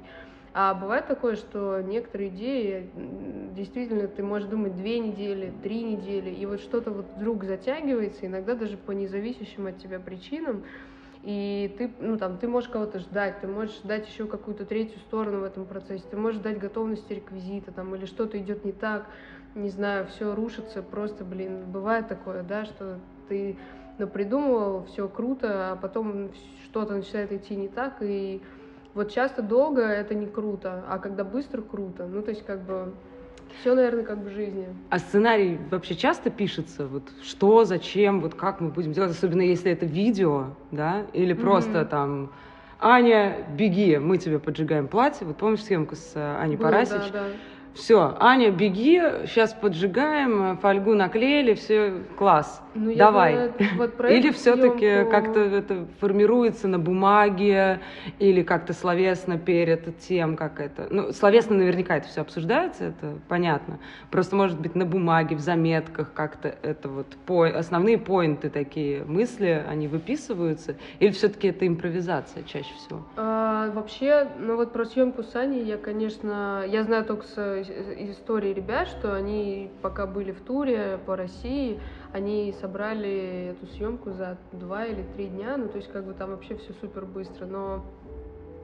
А 0.54 0.76
бывает 0.76 1.08
такое, 1.08 1.38
что 1.38 1.82
некоторые 1.82 2.30
идеи 2.30 2.88
действительно 3.56 4.08
ты 4.08 4.22
можешь 4.22 4.48
думать 4.48 4.76
две 4.76 5.00
недели, 5.00 5.52
три 5.64 5.82
недели, 5.82 6.30
и 6.30 6.46
вот 6.46 6.62
что-то 6.62 6.92
вот 6.92 7.08
вдруг 7.16 7.44
затягивается, 7.44 8.28
иногда 8.28 8.54
даже 8.54 8.78
по 8.78 8.92
независящим 8.92 9.66
от 9.66 9.80
тебя 9.80 10.00
причинам, 10.00 10.64
и 11.24 11.74
ты, 11.80 11.92
ну, 12.00 12.18
там, 12.18 12.38
ты 12.38 12.48
можешь 12.48 12.70
кого-то 12.70 13.00
ждать, 13.00 13.42
ты 13.42 13.48
можешь 13.48 13.78
ждать 13.78 14.08
еще 14.08 14.28
какую-то 14.28 14.66
третью 14.66 15.00
сторону 15.00 15.40
в 15.40 15.44
этом 15.46 15.66
процессе, 15.66 16.04
ты 16.12 16.16
можешь 16.16 16.40
ждать 16.40 16.60
готовности 16.60 17.12
реквизита, 17.12 17.72
там, 17.72 17.96
или 17.96 18.06
что-то 18.06 18.38
идет 18.38 18.64
не 18.64 18.72
так, 18.72 19.08
не 19.56 19.70
знаю, 19.70 20.08
все 20.08 20.36
рушится, 20.36 20.82
просто, 20.82 21.24
блин, 21.24 21.64
бывает 21.68 22.08
такое, 22.08 22.44
да, 22.44 22.66
что 22.66 23.00
ты 23.28 23.58
ну, 23.98 24.08
придумывал, 24.08 24.86
все 24.86 25.08
круто, 25.08 25.72
а 25.72 25.76
потом 25.76 26.30
что-то 26.66 26.94
начинает 26.94 27.32
идти 27.32 27.56
не 27.56 27.68
так, 27.68 27.98
и 28.02 28.42
вот 28.94 29.12
часто 29.12 29.42
долго 29.42 29.82
это 29.82 30.14
не 30.16 30.28
круто, 30.28 30.84
а 30.88 31.00
когда 31.00 31.24
быстро 31.24 31.62
круто, 31.62 32.06
ну, 32.06 32.22
то 32.22 32.30
есть, 32.30 32.46
как 32.46 32.62
бы, 32.62 32.94
все, 33.62 33.74
наверное, 33.74 34.04
как 34.04 34.20
в 34.20 34.30
жизни. 34.30 34.68
А 34.90 35.00
сценарий 35.00 35.58
вообще 35.72 35.96
часто 35.96 36.30
пишется? 36.30 36.86
Вот 36.86 37.04
что, 37.24 37.64
зачем, 37.64 38.22
вот 38.22 38.36
как 38.36 38.60
мы 38.62 38.70
будем 38.70 38.92
делать, 38.92 39.12
особенно 39.12 39.42
если 39.42 39.72
это 39.72 39.86
видео, 39.86 40.50
да, 40.72 41.06
или 41.14 41.34
просто 41.34 41.80
mm-hmm. 41.80 41.86
там 41.86 42.32
Аня, 42.80 43.48
беги, 43.56 43.98
мы 43.98 44.18
тебе 44.18 44.38
поджигаем 44.38 44.88
платье. 44.88 45.26
Вот 45.26 45.38
помнишь 45.38 45.64
съемку 45.64 45.96
с 45.96 46.12
э, 46.16 46.38
Аней 46.40 46.58
Было, 46.58 46.66
Парасич? 46.68 47.12
Да, 47.12 47.24
да. 47.24 47.28
Все, 47.78 48.18
Аня, 48.20 48.50
беги, 48.50 49.00
сейчас 49.28 49.54
поджигаем, 49.54 50.58
фольгу 50.58 50.96
наклеили, 50.96 51.54
все, 51.54 51.94
класс. 52.18 52.64
Ну, 52.78 52.96
Давай. 52.96 53.52
Вот 53.76 54.00
или 54.10 54.32
все-таки 54.32 55.10
как-то 55.10 55.40
это 55.40 55.88
формируется 56.00 56.68
на 56.68 56.78
бумаге, 56.78 57.80
или 58.20 58.44
как-то 58.44 58.74
словесно 58.74 59.38
перед 59.38 59.98
тем, 60.00 60.36
как 60.36 60.60
это... 60.60 60.88
Ну, 60.90 61.12
словесно 61.12 61.56
наверняка 61.56 61.98
это 61.98 62.08
все 62.08 62.22
обсуждается, 62.22 62.86
это 62.86 63.18
понятно. 63.28 63.80
Просто, 64.12 64.36
может 64.36 64.60
быть, 64.60 64.76
на 64.76 64.86
бумаге, 64.86 65.36
в 65.36 65.40
заметках 65.40 66.14
как-то 66.14 66.54
это 66.62 66.88
вот 66.90 67.08
по... 67.26 67.46
основные 67.46 67.98
поинты 67.98 68.50
такие 68.50 69.04
мысли, 69.04 69.64
они 69.68 69.88
выписываются, 69.88 70.76
или 71.00 71.12
все-таки 71.12 71.48
это 71.48 71.68
импровизация 71.68 72.44
чаще 72.44 72.74
всего? 72.76 73.02
А, 73.16 73.72
вообще, 73.72 74.28
ну 74.40 74.56
вот 74.56 74.72
про 74.72 74.86
съемку 74.86 75.24
Сани 75.24 75.60
я, 75.60 75.78
конечно, 75.78 76.64
я 76.68 76.84
знаю 76.84 77.06
только 77.06 77.26
с 77.26 77.64
истории 77.98 78.54
ребят, 78.54 78.88
что 78.88 79.16
они 79.16 79.72
пока 79.82 80.06
были 80.06 80.32
в 80.32 80.42
туре 80.42 81.00
по 81.06 81.16
России, 81.16 81.80
они 82.14 82.54
собрали 82.62 83.56
эту 83.56 83.68
съемку 83.74 84.12
за 84.12 84.38
два 84.52 84.86
или 84.86 85.04
три 85.16 85.28
дня, 85.28 85.58
ну 85.58 85.68
то 85.68 85.78
есть 85.78 85.92
как 85.92 86.06
бы 86.06 86.14
там 86.14 86.32
вообще 86.32 86.56
все 86.56 86.74
супер 86.82 87.06
быстро, 87.06 87.46
но 87.46 87.84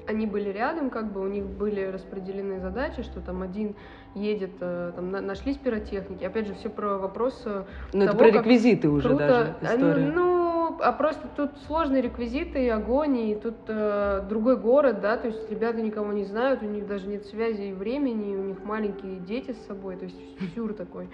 они 0.07 0.25
были 0.25 0.49
рядом, 0.49 0.89
как 0.89 1.11
бы 1.11 1.21
у 1.21 1.27
них 1.27 1.45
были 1.45 1.85
распределены 1.85 2.59
задачи, 2.59 3.03
что 3.03 3.21
там 3.21 3.41
один 3.41 3.75
едет, 4.15 4.51
э, 4.59 4.91
там 4.95 5.11
нашлись 5.11 5.57
пиротехники. 5.57 6.23
Опять 6.23 6.47
же, 6.47 6.55
все 6.55 6.69
про 6.69 6.97
вопрос. 6.97 7.41
Э, 7.45 7.63
ну, 7.93 8.03
это 8.03 8.15
про 8.15 8.29
реквизиты 8.29 8.89
уже 8.89 9.07
круто... 9.07 9.27
даже 9.27 9.75
история. 9.75 10.11
Ну, 10.13 10.77
а 10.81 10.91
просто 10.91 11.27
тут 11.35 11.51
сложные 11.67 12.01
реквизиты, 12.01 12.69
огонь, 12.69 13.17
и 13.17 13.35
тут 13.35 13.55
э, 13.67 14.25
другой 14.27 14.57
город, 14.57 15.01
да, 15.01 15.17
то 15.17 15.27
есть 15.27 15.49
ребята 15.49 15.81
никого 15.81 16.11
не 16.11 16.25
знают, 16.25 16.61
у 16.61 16.65
них 16.65 16.87
даже 16.87 17.07
нет 17.07 17.25
связи 17.25 17.63
и 17.63 17.73
времени, 17.73 18.35
у 18.35 18.43
них 18.43 18.63
маленькие 18.63 19.17
дети 19.19 19.51
с 19.51 19.65
собой, 19.67 19.95
то 19.95 20.05
есть 20.05 20.17
сюр 20.55 20.73
такой. 20.73 21.09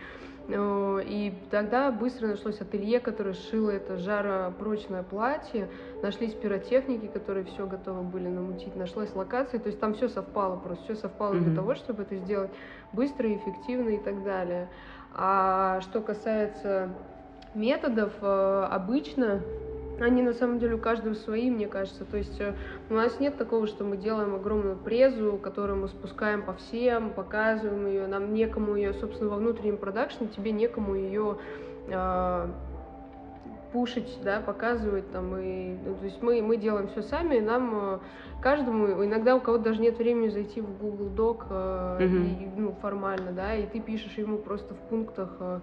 Э, 0.51 1.01
и 1.05 1.33
тогда 1.51 1.91
быстро 1.91 2.27
нашлось 2.27 2.59
ателье, 2.59 2.99
которое 2.99 3.33
шило 3.33 3.69
это 3.69 3.97
жаропрочное 3.97 5.03
платье, 5.03 5.69
нашлись 6.01 6.33
пиротехники, 6.33 7.07
которые 7.07 7.45
все 7.45 7.67
готовы 7.67 8.03
были 8.03 8.27
намутить, 8.27 8.75
нашлась 8.75 9.13
локация, 9.15 9.59
то 9.59 9.67
есть 9.67 9.79
там 9.79 9.93
все 9.93 10.09
совпало 10.09 10.57
просто, 10.57 10.83
все 10.85 10.95
совпало 10.95 11.33
mm-hmm. 11.33 11.43
для 11.43 11.55
того, 11.55 11.75
чтобы 11.75 12.03
это 12.03 12.15
сделать 12.17 12.51
быстро, 12.93 13.33
эффективно 13.33 13.89
и 13.89 13.99
так 13.99 14.23
далее. 14.23 14.69
А 15.13 15.81
что 15.81 16.01
касается 16.01 16.89
методов, 17.53 18.13
э, 18.21 18.67
обычно 18.71 19.41
они 20.01 20.21
на 20.21 20.33
самом 20.33 20.59
деле 20.59 20.75
у 20.75 20.79
каждого 20.79 21.13
свои, 21.13 21.49
мне 21.49 21.67
кажется. 21.67 22.05
То 22.05 22.17
есть 22.17 22.39
э, 22.39 22.53
у 22.89 22.93
нас 22.93 23.19
нет 23.19 23.37
такого, 23.37 23.67
что 23.67 23.83
мы 23.83 23.97
делаем 23.97 24.35
огромную 24.35 24.77
презу, 24.77 25.37
которую 25.37 25.79
мы 25.79 25.87
спускаем 25.87 26.43
по 26.43 26.53
всем, 26.53 27.11
показываем 27.11 27.87
ее. 27.87 28.07
Нам 28.07 28.33
некому 28.33 28.75
ее, 28.75 28.93
собственно, 28.93 29.29
во 29.29 29.37
внутреннем 29.37 29.77
продакшне, 29.77 30.27
тебе 30.27 30.51
некому 30.51 30.95
ее 30.95 31.37
э, 31.87 32.47
пушить, 33.71 34.17
да, 34.23 34.39
показывать 34.39 35.11
там 35.11 35.37
и, 35.37 35.75
ну, 35.85 35.95
то 35.95 36.05
есть 36.05 36.21
мы 36.21 36.41
мы 36.41 36.57
делаем 36.57 36.87
все 36.89 37.01
сами, 37.01 37.35
и 37.35 37.41
нам 37.41 37.71
э, 37.73 37.99
каждому 38.41 39.03
иногда 39.05 39.35
у 39.35 39.39
кого-то 39.39 39.65
даже 39.65 39.81
нет 39.81 39.97
времени 39.97 40.29
зайти 40.29 40.61
в 40.61 40.77
Google 40.79 41.09
Doc 41.15 41.45
э, 41.49 41.97
mm-hmm. 42.01 42.43
и, 42.43 42.59
ну 42.59 42.75
формально, 42.81 43.31
да, 43.31 43.55
и 43.55 43.67
ты 43.67 43.79
пишешь 43.79 44.17
ему 44.17 44.37
просто 44.37 44.73
в 44.73 44.77
пунктах 44.89 45.35
э, 45.39 45.59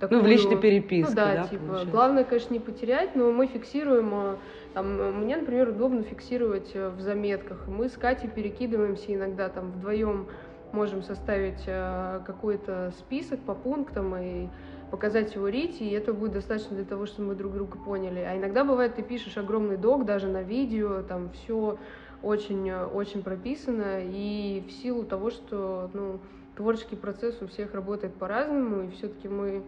такую... 0.00 0.20
Ну, 0.20 0.24
в 0.24 0.28
личной 0.28 0.56
переписке, 0.56 1.10
ну, 1.10 1.16
да, 1.16 1.34
да 1.34 1.42
типа, 1.44 1.64
получается. 1.64 1.92
главное, 1.92 2.24
конечно, 2.24 2.52
не 2.52 2.60
потерять, 2.60 3.14
но 3.14 3.30
мы 3.30 3.46
фиксируем, 3.46 4.10
э, 4.14 4.36
там, 4.74 5.20
мне, 5.20 5.36
например, 5.36 5.68
удобно 5.68 6.02
фиксировать 6.02 6.70
э, 6.74 6.88
в 6.88 7.00
заметках, 7.00 7.68
мы 7.68 7.88
с 7.88 7.92
Катей 7.92 8.28
перекидываемся 8.28 9.14
иногда, 9.14 9.48
там, 9.48 9.70
вдвоем 9.72 10.26
можем 10.72 11.02
составить 11.02 11.62
э, 11.66 12.20
какой-то 12.26 12.92
список 12.98 13.40
по 13.40 13.54
пунктам 13.54 14.16
и 14.16 14.48
показать 14.90 15.34
его 15.34 15.48
Рите, 15.48 15.84
и 15.84 15.92
это 15.92 16.12
будет 16.12 16.32
достаточно 16.32 16.76
для 16.76 16.84
того, 16.84 17.06
чтобы 17.06 17.28
мы 17.28 17.34
друг 17.34 17.52
друга 17.52 17.78
поняли. 17.78 18.20
А 18.20 18.36
иногда 18.36 18.64
бывает, 18.64 18.96
ты 18.96 19.02
пишешь 19.02 19.36
огромный 19.36 19.76
док, 19.76 20.04
даже 20.04 20.26
на 20.26 20.42
видео, 20.42 21.02
там 21.02 21.30
все 21.30 21.78
очень-очень 22.22 23.22
прописано, 23.22 24.00
и 24.02 24.64
в 24.66 24.72
силу 24.72 25.04
того, 25.04 25.30
что, 25.30 25.90
ну, 25.94 26.18
творческий 26.56 26.96
процесс 26.96 27.40
у 27.40 27.46
всех 27.46 27.72
работает 27.74 28.14
по-разному, 28.14 28.82
и 28.82 28.90
все-таки 28.90 29.28
мы 29.28 29.62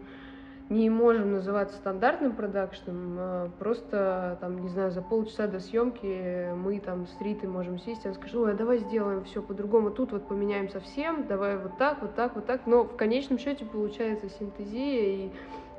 не 0.69 0.89
можем 0.89 1.33
называться 1.33 1.75
стандартным 1.77 2.33
продакшном, 2.33 3.15
а 3.19 3.49
просто, 3.59 4.37
там, 4.41 4.61
не 4.61 4.69
знаю, 4.69 4.91
за 4.91 5.01
полчаса 5.01 5.47
до 5.47 5.59
съемки 5.59 6.53
мы 6.55 6.79
там 6.79 7.07
с 7.07 7.21
Ритой 7.21 7.49
можем 7.49 7.79
сесть, 7.79 8.05
я 8.05 8.13
скажу, 8.13 8.43
ой, 8.43 8.53
а 8.53 8.55
давай 8.55 8.79
сделаем 8.79 9.23
все 9.25 9.41
по-другому, 9.41 9.91
тут 9.91 10.11
вот 10.11 10.27
поменяем 10.27 10.69
совсем, 10.69 11.27
давай 11.27 11.57
вот 11.57 11.77
так, 11.77 12.01
вот 12.01 12.15
так, 12.15 12.35
вот 12.35 12.45
так, 12.45 12.61
но 12.65 12.83
в 12.83 12.95
конечном 12.95 13.39
счете 13.39 13.65
получается 13.65 14.29
синтезия, 14.29 15.01
и 15.01 15.31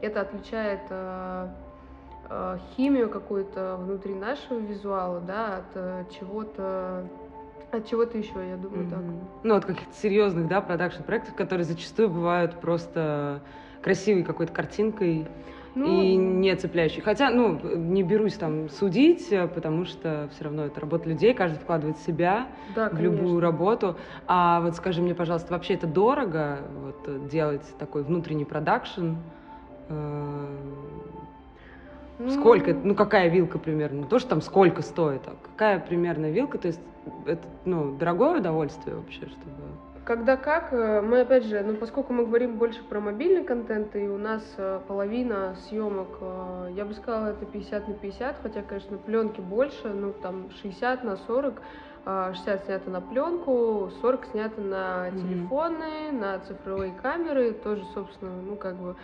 это 0.03 0.21
отличает 0.21 0.81
э, 0.91 1.49
э, 2.29 2.59
химию 2.77 3.09
какую-то 3.09 3.77
внутри 3.81 4.15
нашего 4.15 4.59
визуала, 4.59 5.21
да, 5.21 5.57
от 5.59 5.77
э, 5.77 6.05
чего-то 6.19 7.09
от 7.73 7.89
чего-то 7.89 8.17
еще, 8.17 8.35
я 8.49 8.57
думаю, 8.57 8.87
mm-hmm. 8.87 8.91
так. 8.91 9.01
Ну, 9.43 9.55
от 9.57 9.65
каких-то 9.65 9.95
серьезных, 9.97 10.47
да, 10.47 10.61
продакшн-проектов, 10.61 11.35
которые 11.35 11.65
зачастую 11.65 12.09
бывают 12.09 12.61
просто 12.61 13.41
красивой 13.85 14.23
какой-то 14.23 14.53
картинкой 14.53 15.27
ну, 15.75 15.87
и 15.87 16.17
не 16.17 16.55
цепляющей. 16.57 17.03
Хотя, 17.03 17.31
ну, 17.31 17.61
не 17.77 18.03
берусь 18.03 18.35
там 18.35 18.71
судить, 18.71 19.29
потому 19.55 19.85
что 19.85 20.31
все 20.33 20.45
равно 20.45 20.65
это 20.65 20.81
работа 20.81 21.09
людей, 21.09 21.35
каждый 21.35 21.59
вкладывает 21.59 21.99
себя 21.99 22.49
да, 22.75 22.89
в 22.89 22.99
любую 22.99 23.41
работу. 23.41 23.97
А 24.27 24.61
вот 24.63 24.75
скажи 24.77 25.03
мне, 25.03 25.15
пожалуйста, 25.15 25.53
вообще 25.53 25.75
это 25.75 25.87
дорого 25.87 26.61
вот, 26.83 27.29
делать 27.29 27.67
такой 27.79 28.05
внутренний 28.05 28.47
продакшн? 28.47 29.17
Э, 29.91 30.47
ну... 32.21 32.31
Сколько, 32.31 32.73
ну 32.73 32.95
какая 32.95 33.29
вилка 33.29 33.59
примерно? 33.59 34.07
То, 34.07 34.19
что 34.19 34.31
там 34.31 34.41
сколько 34.41 34.81
стоит, 34.81 35.23
а 35.27 35.35
какая 35.43 35.79
примерно 35.79 36.31
вилка? 36.31 36.57
То 36.57 36.69
есть 36.69 36.81
это, 37.27 37.47
ну, 37.65 37.97
дорогое 37.97 38.39
удовольствие 38.39 38.97
вообще, 38.97 39.27
чтобы... 39.27 39.51
Когда 40.05 40.37
как, 40.37 40.71
э, 40.73 41.01
мы 41.01 41.21
опять 41.21 41.45
же, 41.45 41.63
ну 41.63 41.77
поскольку 41.77 42.13
мы 42.13 42.27
говорим 42.27 42.59
больше 42.59 42.83
про 42.85 43.01
мобильный 43.01 43.43
контент, 43.43 43.97
и 43.97 44.07
у 44.07 44.19
нас 44.19 44.43
э, 44.59 44.81
половина 44.87 45.57
съемок, 45.67 46.19
э, 46.21 46.73
я 46.77 46.85
бы 46.85 46.93
сказала, 46.93 47.29
это 47.29 47.47
50 47.47 47.89
на 47.89 47.95
50, 47.95 48.37
хотя, 48.43 48.63
конечно, 48.63 48.99
пленки 48.99 49.41
больше, 49.41 49.89
ну 49.89 50.13
там 50.13 50.51
60 50.61 51.05
на 51.05 51.17
40, 51.17 51.55
60 52.05 52.65
снято 52.67 52.91
на 52.91 53.01
пленку, 53.01 53.91
40 54.03 54.27
снято 54.27 54.61
на 54.61 55.11
телефоны, 55.11 56.11
mm-hmm. 56.11 56.21
на 56.21 56.39
цифровые 56.41 56.93
камеры, 57.01 57.53
тоже, 57.53 57.83
собственно, 57.95 58.43
ну 58.43 58.57
как 58.57 58.77
бы 58.77 58.97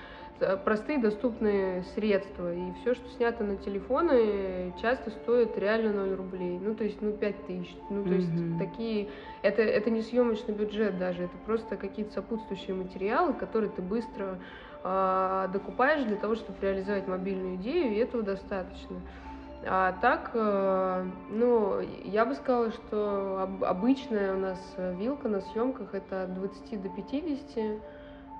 простые 0.64 0.98
доступные 0.98 1.82
средства. 1.94 2.52
И 2.54 2.72
все, 2.80 2.94
что 2.94 3.08
снято 3.10 3.44
на 3.44 3.56
телефоны, 3.56 4.72
часто 4.80 5.10
стоит 5.10 5.56
реально 5.58 6.06
0 6.06 6.14
рублей. 6.14 6.58
Ну, 6.60 6.74
то 6.74 6.84
есть, 6.84 7.00
ну, 7.00 7.12
5 7.12 7.46
тысяч. 7.46 7.76
Ну, 7.90 8.04
то 8.04 8.10
mm-hmm. 8.10 8.14
есть, 8.14 8.58
такие... 8.58 9.08
Это, 9.42 9.62
это 9.62 9.90
не 9.90 10.02
съемочный 10.02 10.54
бюджет 10.54 10.98
даже, 10.98 11.24
это 11.24 11.36
просто 11.46 11.76
какие-то 11.76 12.12
сопутствующие 12.12 12.74
материалы, 12.74 13.32
которые 13.32 13.70
ты 13.70 13.80
быстро 13.80 14.38
э, 14.84 15.48
докупаешь 15.52 16.04
для 16.04 16.16
того, 16.16 16.34
чтобы 16.34 16.58
реализовать 16.60 17.08
мобильную 17.08 17.56
идею, 17.56 17.92
и 17.94 17.96
этого 17.96 18.22
достаточно. 18.22 18.96
А 19.66 19.92
так, 20.00 20.30
э, 20.34 21.06
ну, 21.30 21.80
я 22.04 22.24
бы 22.24 22.34
сказала, 22.34 22.70
что 22.70 23.42
об, 23.42 23.64
обычная 23.64 24.34
у 24.34 24.38
нас 24.38 24.58
вилка 24.98 25.28
на 25.28 25.40
съемках 25.40 25.94
это 25.94 26.24
от 26.24 26.34
20 26.34 26.82
до 26.82 26.88
50 26.88 27.80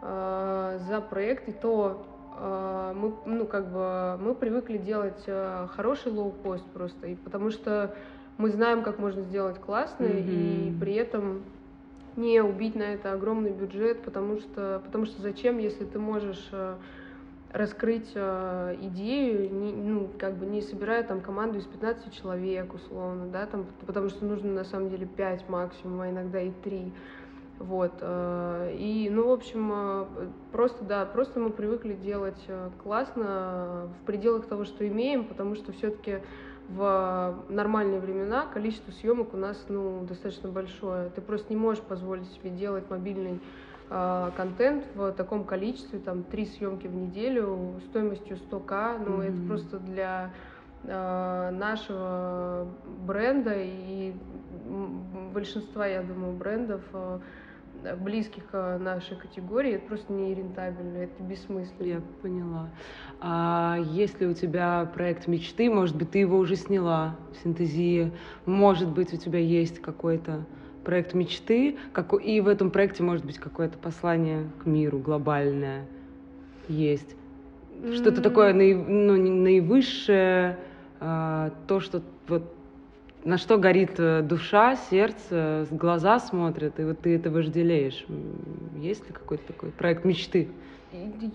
э, 0.03 0.79
за 0.89 1.01
проект, 1.01 1.49
и 1.49 1.53
то 1.53 2.05
э, 2.39 2.93
мы, 2.95 3.13
ну, 3.27 3.47
как 3.47 3.71
бы, 3.71 4.17
мы 4.19 4.35
привыкли 4.35 4.79
делать 4.79 5.23
э, 5.27 5.67
хороший 5.75 6.13
лоу-пост 6.13 6.65
просто, 6.73 7.07
и 7.07 7.15
потому 7.15 7.51
что 7.51 7.95
мы 8.39 8.51
знаем, 8.51 8.83
как 8.83 8.99
можно 8.99 9.23
сделать 9.23 9.59
классно, 9.59 10.05
mm-hmm. 10.05 10.69
и 10.71 10.77
при 10.81 10.95
этом 10.95 11.43
не 12.17 12.41
убить 12.43 12.75
на 12.75 12.83
это 12.83 13.13
огромный 13.13 13.51
бюджет, 13.51 14.03
потому 14.03 14.39
что, 14.39 14.81
потому 14.85 15.07
что 15.07 15.21
зачем, 15.23 15.59
если 15.59 15.85
ты 15.85 15.99
можешь 15.99 16.49
э, 16.53 16.75
раскрыть 17.53 18.11
э, 18.15 18.77
идею, 18.81 19.53
не, 19.53 19.73
ну, 19.73 20.09
как 20.19 20.35
бы 20.35 20.47
не 20.47 20.63
собирая 20.63 21.03
там 21.03 21.21
команду 21.21 21.59
из 21.59 21.65
15 21.65 22.13
человек, 22.13 22.73
условно, 22.75 23.27
да, 23.27 23.47
там, 23.47 23.67
потому 23.87 24.09
что 24.09 24.25
нужно 24.25 24.53
на 24.53 24.65
самом 24.65 24.91
деле 24.91 25.07
5 25.07 25.49
максимум, 25.49 26.01
а 26.01 26.11
иногда 26.11 26.41
и 26.41 26.51
3. 26.51 26.93
Вот. 27.61 27.93
Э, 28.01 28.75
и, 28.75 29.11
ну, 29.11 29.29
в 29.29 29.33
общем, 29.33 29.71
э, 29.71 30.05
просто, 30.51 30.83
да, 30.83 31.05
просто 31.05 31.41
мы 31.41 31.51
привыкли 31.51 31.93
делать 31.93 32.43
э, 32.49 32.71
классно 32.83 33.91
в 34.01 34.07
пределах 34.07 34.47
того, 34.47 34.65
что 34.65 34.89
имеем, 34.89 35.27
потому 35.27 35.55
что 35.55 35.71
все-таки 35.73 36.21
в 36.71 37.37
нормальные 37.51 38.01
времена 38.01 38.47
количество 38.47 38.93
съемок 38.93 39.35
у 39.35 39.37
нас, 39.37 39.63
ну, 39.69 40.07
достаточно 40.09 40.49
большое. 40.49 41.11
Ты 41.11 41.21
просто 41.21 41.53
не 41.53 41.59
можешь 41.59 41.83
позволить 41.83 42.31
себе 42.33 42.51
делать 42.51 42.89
мобильный 42.89 43.41
контент 44.37 44.85
в 44.95 45.11
таком 45.15 45.43
количестве, 45.43 45.99
там, 45.99 46.23
три 46.23 46.47
съемки 46.47 46.87
в 46.87 46.95
неделю 46.95 47.81
стоимостью 47.89 48.37
100к, 48.37 49.05
ну, 49.05 49.21
mm-hmm. 49.21 49.29
это 49.29 49.49
просто 49.49 49.79
для 49.81 50.31
э, 50.85 51.51
нашего 51.51 52.69
бренда 53.05 53.55
и 53.57 54.15
большинства, 55.35 55.89
я 55.89 56.03
думаю, 56.03 56.35
брендов 56.35 56.83
э, 56.93 57.19
близких 58.01 58.47
к 58.47 58.79
нашей 58.79 59.17
категории, 59.17 59.73
это 59.73 59.87
просто 59.87 60.13
не 60.13 60.35
рентабельно, 60.35 60.99
это 60.99 61.23
бессмысленно. 61.23 61.87
Я 61.87 62.01
поняла. 62.23 62.71
А 63.21 63.79
есть 63.93 64.21
ли 64.21 64.27
у 64.27 64.35
тебя 64.35 64.91
проект 64.95 65.27
мечты? 65.27 65.71
Может 65.71 65.97
быть, 65.97 66.11
ты 66.11 66.19
его 66.19 66.39
уже 66.39 66.57
сняла 66.57 67.17
в 67.33 67.43
синтезии? 67.43 68.13
Может 68.47 68.89
быть, 68.89 69.13
у 69.13 69.17
тебя 69.17 69.39
есть 69.39 69.81
какой-то 69.81 70.45
проект 70.85 71.15
мечты, 71.15 71.77
как, 71.93 72.13
и 72.15 72.41
в 72.41 72.49
этом 72.49 72.71
проекте 72.71 73.03
может 73.03 73.25
быть 73.25 73.39
какое-то 73.39 73.79
послание 73.79 74.51
к 74.63 74.67
миру 74.67 74.99
глобальное 74.99 75.87
есть. 76.69 77.17
Что-то 77.95 78.21
такое 78.23 78.53
наив, 78.53 78.87
ну, 78.89 79.17
наивысшее, 79.17 80.59
а, 81.01 81.53
то, 81.67 81.81
что 81.81 82.03
вот 82.29 82.55
на 83.25 83.39
что 83.39 83.59
горит 83.59 83.99
э, 83.99 84.23
душа, 84.23 84.77
сердце, 84.77 85.67
глаза 85.71 86.19
смотрят, 86.21 86.79
и 86.81 86.85
вот 86.85 87.01
ты 87.01 87.17
это 87.17 87.31
вожделеешь. 87.31 88.07
Есть 88.77 89.07
ли 89.07 89.13
какой-то 89.13 89.47
такой 89.49 89.71
проект 89.71 90.05
мечты? 90.05 90.49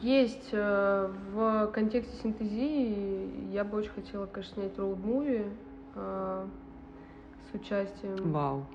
Есть. 0.02 0.50
Э, 0.52 1.10
в 1.34 1.68
контексте 1.68 2.16
синтезии 2.22 3.52
я 3.54 3.64
бы 3.64 3.78
очень 3.78 3.92
хотела, 3.92 4.26
конечно, 4.26 4.56
снять 4.56 4.78
роуд-муви 4.78 5.46
э, 5.96 6.46
с 7.52 7.56
участием. 7.56 8.32
Вау. 8.32 8.66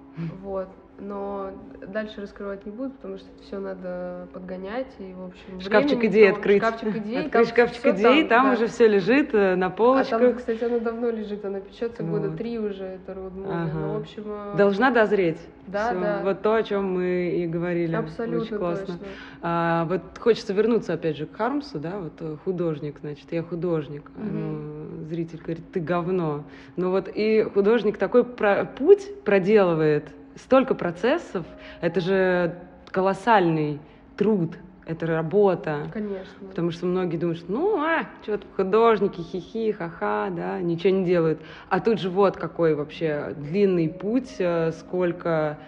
Вот 0.42 0.68
но 1.00 1.50
дальше 1.88 2.20
раскрывать 2.20 2.66
не 2.66 2.72
буду, 2.72 2.90
потому 2.90 3.18
что 3.18 3.26
все 3.42 3.59
надо 3.59 4.28
подгонять 4.33 4.88
и 4.98 5.12
в 5.14 5.24
общем. 5.24 5.61
Шкафчик 5.61 6.04
идей 6.04 6.30
открыть. 6.30 6.59
Шкафчик 6.62 6.96
идей. 6.96 7.26
Открыть 7.26 7.48
шкафчик 7.48 7.87
идей, 7.87 8.20
там, 8.22 8.28
там 8.28 8.46
да. 8.46 8.52
уже 8.52 8.66
все 8.66 8.87
лежит 8.87 9.35
э, 9.35 9.56
на 9.56 9.70
полочках. 9.70 10.20
А 10.20 10.24
там, 10.24 10.35
кстати, 10.35 10.62
оно 10.62 10.78
давно 10.78 11.11
лежит, 11.11 11.44
она 11.44 11.61
печется 11.61 12.02
вот. 12.02 12.20
года 12.20 12.37
три 12.37 12.59
уже 12.59 12.85
это 12.85 13.12
road 13.12 13.33
ага. 13.46 13.70
Ну, 13.74 13.94
в 13.94 13.96
общем. 14.00 14.24
Э, 14.26 14.56
Должна 14.56 14.90
дозреть. 14.90 15.40
Да, 15.66 15.90
Всё. 15.90 16.00
да. 16.00 16.20
Вот 16.22 16.42
то, 16.42 16.54
о 16.54 16.62
чем 16.62 16.92
мы 16.92 17.30
и 17.30 17.46
говорили. 17.46 17.94
Абсолютно 17.94 18.42
Очень 18.42 18.59
классно. 18.59 18.87
Точно. 18.87 19.06
А, 19.42 19.85
вот 19.85 20.02
хочется 20.18 20.52
вернуться 20.52 20.94
опять 20.94 21.16
же 21.16 21.26
к 21.26 21.37
Хармсу, 21.37 21.78
да, 21.78 21.98
вот 21.98 22.12
э, 22.20 22.37
художник, 22.44 22.98
значит, 23.00 23.26
я 23.30 23.42
художник. 23.42 24.11
Угу. 24.16 24.26
Ну, 24.26 24.69
зритель 25.08 25.38
говорит, 25.38 25.64
ты 25.72 25.80
говно. 25.80 26.44
Ну 26.76 26.90
вот 26.90 27.08
и 27.12 27.42
художник 27.42 27.96
такой 27.96 28.24
про- 28.24 28.64
путь 28.64 29.08
проделывает 29.24 30.08
столько 30.36 30.74
процессов, 30.74 31.44
это 31.80 32.00
же 32.00 32.54
колоссальный 32.90 33.78
труд, 34.16 34.56
это 34.86 35.06
работа. 35.06 35.88
Конечно. 35.92 36.48
Потому 36.48 36.70
что 36.70 36.86
многие 36.86 37.16
думают, 37.16 37.38
что 37.38 37.52
ну, 37.52 37.80
а, 37.80 38.06
что-то 38.22 38.46
художники, 38.56 39.20
хихи, 39.20 39.72
ха-ха, 39.72 40.30
да, 40.30 40.60
ничего 40.60 40.90
не 40.94 41.04
делают. 41.04 41.40
А 41.68 41.80
тут 41.80 42.00
же 42.00 42.10
вот 42.10 42.36
какой 42.36 42.74
вообще 42.74 43.34
длинный 43.36 43.88
путь, 43.88 44.36
э, 44.38 44.72
сколько 44.72 45.58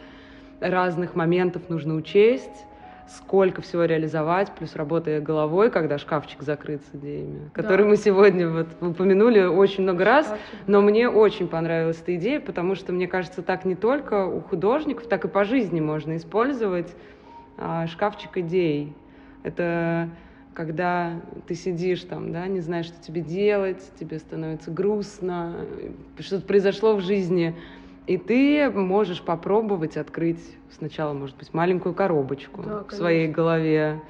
разных 0.61 1.15
моментов 1.15 1.69
нужно 1.69 1.95
учесть 1.95 2.67
сколько 3.17 3.63
всего 3.63 3.85
реализовать, 3.85 4.53
плюс 4.53 4.75
работая 4.77 5.21
головой, 5.21 5.71
когда 5.71 5.99
шкафчик 5.99 6.43
закрыт 6.43 6.83
с 6.91 6.97
идеями, 6.97 7.41
да. 7.45 7.51
который 7.63 7.85
мы 7.85 7.97
сегодня 7.97 8.49
вот 8.49 8.69
упомянули 8.81 9.41
очень 9.43 9.83
много 9.83 10.05
раз, 10.05 10.35
но 10.67 10.81
мне 10.81 11.09
очень 11.09 11.49
понравилась 11.49 12.01
эта 12.01 12.17
идея, 12.17 12.41
потому 12.41 12.75
что, 12.75 12.93
мне 12.93 13.07
кажется, 13.07 13.43
так 13.43 13.65
не 13.65 13.75
только 13.75 14.27
у 14.27 14.41
художников, 14.41 15.07
так 15.09 15.25
и 15.25 15.29
по 15.29 15.45
жизни 15.45 15.81
можно 15.81 16.17
использовать 16.17 16.95
а, 17.59 17.87
шкафчик 17.87 18.39
идей. 18.39 18.95
Это 19.43 20.09
когда 20.55 21.21
ты 21.47 21.55
сидишь 21.55 22.03
там, 22.03 22.33
да, 22.33 22.47
не 22.47 22.61
знаешь, 22.61 22.87
что 22.87 23.03
тебе 23.03 23.21
делать, 23.21 23.83
тебе 23.99 24.19
становится 24.19 24.71
грустно, 24.71 25.67
что-то 26.19 26.47
произошло 26.47 26.95
в 26.95 27.01
жизни, 27.01 27.55
и 28.07 28.17
ты 28.19 28.71
можешь 28.71 29.23
попробовать 29.23 29.97
открыть 29.97 30.43
сначала, 30.71 31.13
может 31.13 31.37
быть, 31.37 31.55
маленькую 31.55 31.95
коробочку 31.95 32.63
да, 32.63 32.85
в 32.89 32.93
своей 32.93 33.29
голове, 33.29 34.01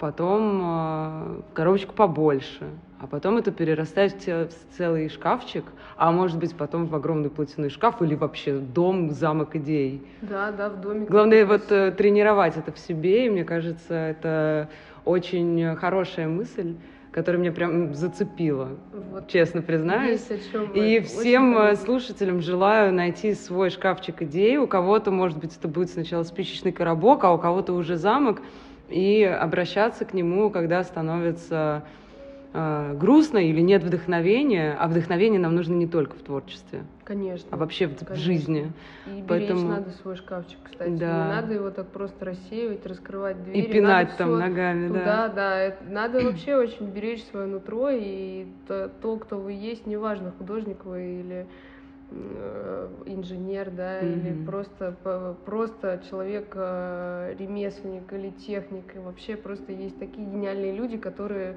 потом 0.00 0.60
э, 0.64 1.40
коробочку 1.54 1.94
побольше, 1.94 2.70
а 2.98 3.06
потом 3.06 3.36
это 3.36 3.52
перерастает 3.52 4.22
в 4.22 4.76
целый 4.76 5.08
шкафчик, 5.08 5.64
а 5.96 6.10
может 6.12 6.38
быть 6.38 6.54
потом 6.56 6.86
в 6.86 6.94
огромный 6.94 7.30
платяной 7.30 7.68
шкаф 7.68 8.00
или 8.00 8.14
вообще 8.14 8.58
дом, 8.58 9.10
замок 9.10 9.54
идей. 9.56 10.02
Да, 10.22 10.50
да, 10.50 10.70
в 10.70 10.80
доме. 10.80 11.06
Главное 11.06 11.44
вот 11.44 11.70
э, 11.70 11.90
тренировать 11.92 12.56
это 12.56 12.72
в 12.72 12.78
себе, 12.78 13.26
и 13.26 13.30
мне 13.30 13.44
кажется, 13.44 13.94
это 13.94 14.68
очень 15.04 15.76
хорошая 15.76 16.28
мысль 16.28 16.74
которая 17.12 17.40
меня 17.40 17.52
прям 17.52 17.94
зацепила, 17.94 18.70
вот. 19.12 19.28
честно 19.28 19.60
признаюсь. 19.60 20.26
И 20.74 21.00
всем 21.00 21.56
э, 21.58 21.76
слушателям 21.76 22.40
желаю 22.40 22.92
найти 22.92 23.34
свой 23.34 23.68
шкафчик 23.68 24.22
идей. 24.22 24.56
У 24.56 24.66
кого-то, 24.66 25.10
может 25.10 25.38
быть, 25.38 25.54
это 25.56 25.68
будет 25.68 25.90
сначала 25.90 26.22
спичечный 26.22 26.72
коробок, 26.72 27.24
а 27.24 27.32
у 27.32 27.38
кого-то 27.38 27.74
уже 27.74 27.96
замок, 27.96 28.40
и 28.88 29.22
обращаться 29.24 30.06
к 30.06 30.14
нему, 30.14 30.50
когда 30.50 30.82
становится 30.82 31.84
э, 32.52 32.94
грустно 32.94 33.38
или 33.38 33.60
нет 33.60 33.82
вдохновения, 33.82 34.76
а 34.78 34.88
вдохновение 34.88 35.40
нам 35.40 35.54
нужно 35.54 35.74
не 35.74 35.86
только 35.86 36.16
в 36.16 36.22
творчестве. 36.22 36.84
Конечно. 37.04 37.48
А 37.50 37.56
вообще 37.56 37.86
в, 37.86 37.96
конечно. 37.96 38.14
в 38.14 38.18
жизни. 38.18 38.72
И 39.06 39.24
Поэтому... 39.26 39.68
надо 39.68 39.90
свой 39.90 40.16
шкафчик, 40.16 40.58
кстати. 40.64 40.90
Да. 40.90 41.24
Не 41.24 41.32
надо 41.32 41.54
его 41.54 41.70
так 41.70 41.88
просто 41.88 42.24
рассеивать, 42.24 42.86
раскрывать 42.86 43.42
двери. 43.44 43.58
И 43.58 43.72
пинать 43.72 44.08
надо 44.08 44.18
там 44.18 44.38
ногами, 44.38 44.88
туда, 44.88 45.28
да. 45.28 45.28
Да, 45.28 45.76
надо 45.88 46.20
вообще 46.20 46.56
очень 46.56 46.86
беречь 46.90 47.24
свое 47.24 47.46
нутро, 47.46 47.90
и 47.90 48.46
то, 48.68 48.90
то, 49.00 49.16
кто 49.16 49.38
вы 49.38 49.52
есть, 49.52 49.86
неважно, 49.86 50.32
художник 50.38 50.84
вы 50.84 51.20
или 51.20 51.46
э, 52.10 52.88
инженер, 53.06 53.70
да, 53.70 54.00
mm-hmm. 54.00 54.12
или 54.12 54.44
просто, 54.44 54.96
просто 55.44 56.02
человек, 56.08 56.52
э, 56.54 57.34
ремесленник 57.38 58.12
или 58.12 58.30
техник. 58.30 58.94
И 58.94 58.98
вообще 58.98 59.36
просто 59.36 59.72
есть 59.72 59.98
такие 59.98 60.26
гениальные 60.26 60.72
люди, 60.72 60.96
которые 60.98 61.56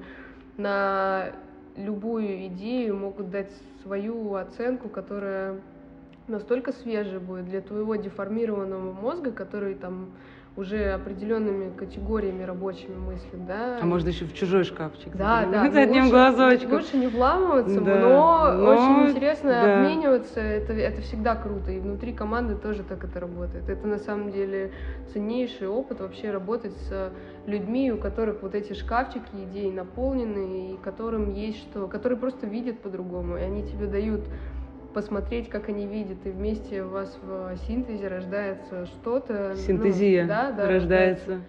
на 0.56 1.32
любую 1.76 2.46
идею 2.46 2.96
могут 2.96 3.30
дать 3.30 3.52
свою 3.82 4.34
оценку, 4.34 4.88
которая 4.88 5.60
настолько 6.28 6.72
свежая 6.72 7.20
будет 7.20 7.46
для 7.46 7.60
твоего 7.60 7.96
деформированного 7.96 8.92
мозга, 8.92 9.32
который 9.32 9.74
там 9.74 10.10
уже 10.56 10.92
определенными 10.92 11.70
категориями 11.76 12.42
рабочими 12.42 12.96
мыслят, 12.96 13.46
да. 13.46 13.78
А 13.80 13.84
может 13.84 14.08
еще 14.08 14.24
в 14.24 14.34
чужой 14.34 14.64
шкафчик. 14.64 15.14
Да, 15.14 15.44
да. 15.44 15.70
За 15.72 15.80
одним 15.80 16.04
лучше, 16.04 16.10
глазочком. 16.10 16.72
Лучше 16.72 16.96
не 16.96 17.06
вламываться, 17.08 17.80
да, 17.80 17.98
но, 18.00 18.52
но 18.52 18.70
очень 18.70 19.10
интересно 19.10 19.50
да. 19.50 19.80
обмениваться. 19.80 20.40
Это, 20.40 20.72
это 20.72 21.02
всегда 21.02 21.36
круто. 21.36 21.70
И 21.70 21.78
внутри 21.78 22.14
команды 22.14 22.56
тоже 22.56 22.84
так 22.84 23.04
это 23.04 23.20
работает. 23.20 23.68
Это 23.68 23.86
на 23.86 23.98
самом 23.98 24.32
деле 24.32 24.72
ценнейший 25.12 25.68
опыт 25.68 26.00
вообще 26.00 26.30
работать 26.30 26.74
с 26.88 27.12
людьми, 27.46 27.92
у 27.92 27.98
которых 27.98 28.42
вот 28.42 28.54
эти 28.54 28.72
шкафчики 28.72 29.34
идей 29.50 29.70
наполнены, 29.70 30.72
и 30.72 30.76
которым 30.78 31.34
есть 31.34 31.58
что, 31.58 31.86
которые 31.86 32.18
просто 32.18 32.46
видят 32.46 32.80
по-другому, 32.80 33.36
и 33.36 33.42
они 33.42 33.62
тебе 33.62 33.86
дают 33.86 34.22
посмотреть, 34.96 35.50
как 35.50 35.68
они 35.68 35.86
видят, 35.86 36.24
и 36.24 36.30
вместе 36.30 36.82
у 36.82 36.88
вас 36.88 37.18
в 37.22 37.54
синтезе 37.66 38.08
рождается 38.08 38.86
что-то. 38.86 39.50
Ну, 39.50 39.56
Синтезия 39.56 40.22
ну, 40.22 40.28
да, 40.28 40.50
да, 40.52 40.66
рождается. 40.66 41.42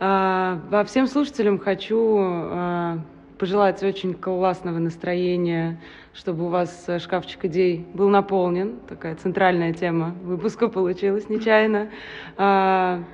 А, 0.00 0.60
во 0.68 0.82
всем 0.82 1.06
слушателям 1.06 1.60
хочу 1.60 2.18
а, 2.20 2.98
пожелать 3.38 3.84
очень 3.84 4.14
классного 4.14 4.78
настроения, 4.78 5.80
чтобы 6.12 6.46
у 6.46 6.48
вас 6.48 6.90
шкафчик 6.98 7.44
идей 7.44 7.86
был 7.94 8.08
наполнен. 8.08 8.80
Такая 8.88 9.14
центральная 9.14 9.72
тема 9.72 10.12
выпуска 10.24 10.66
получилась 10.66 11.28
нечаянно. 11.28 11.88
А, 12.36 13.04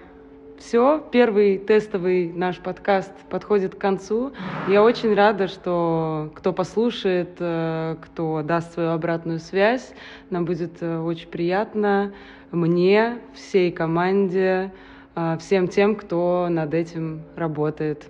все, 0.66 1.05
первый 1.12 1.59
тестовый 1.59 2.33
наш 2.33 2.59
подкаст 2.59 3.12
подходит 3.29 3.74
к 3.74 3.79
концу. 3.79 4.33
Я 4.66 4.83
очень 4.83 5.14
рада, 5.14 5.46
что 5.46 6.31
кто 6.35 6.55
послушает, 6.55 7.37
э, 7.38 7.96
кто 8.00 8.42
даст 8.42 8.72
свою 8.72 8.90
обратную 8.92 9.40
связь, 9.40 9.92
нам 10.31 10.46
будет 10.46 10.83
э, 10.83 10.98
очень 11.00 11.29
приятно. 11.29 12.14
Мне, 12.50 13.18
всей 13.35 13.72
команде, 13.72 14.72
э, 15.14 15.37
всем 15.38 15.68
тем, 15.68 15.96
кто 15.96 16.48
над 16.48 16.72
этим 16.72 17.20
работает. 17.37 18.07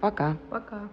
Пока. 0.00 0.38
Пока. 0.48 0.88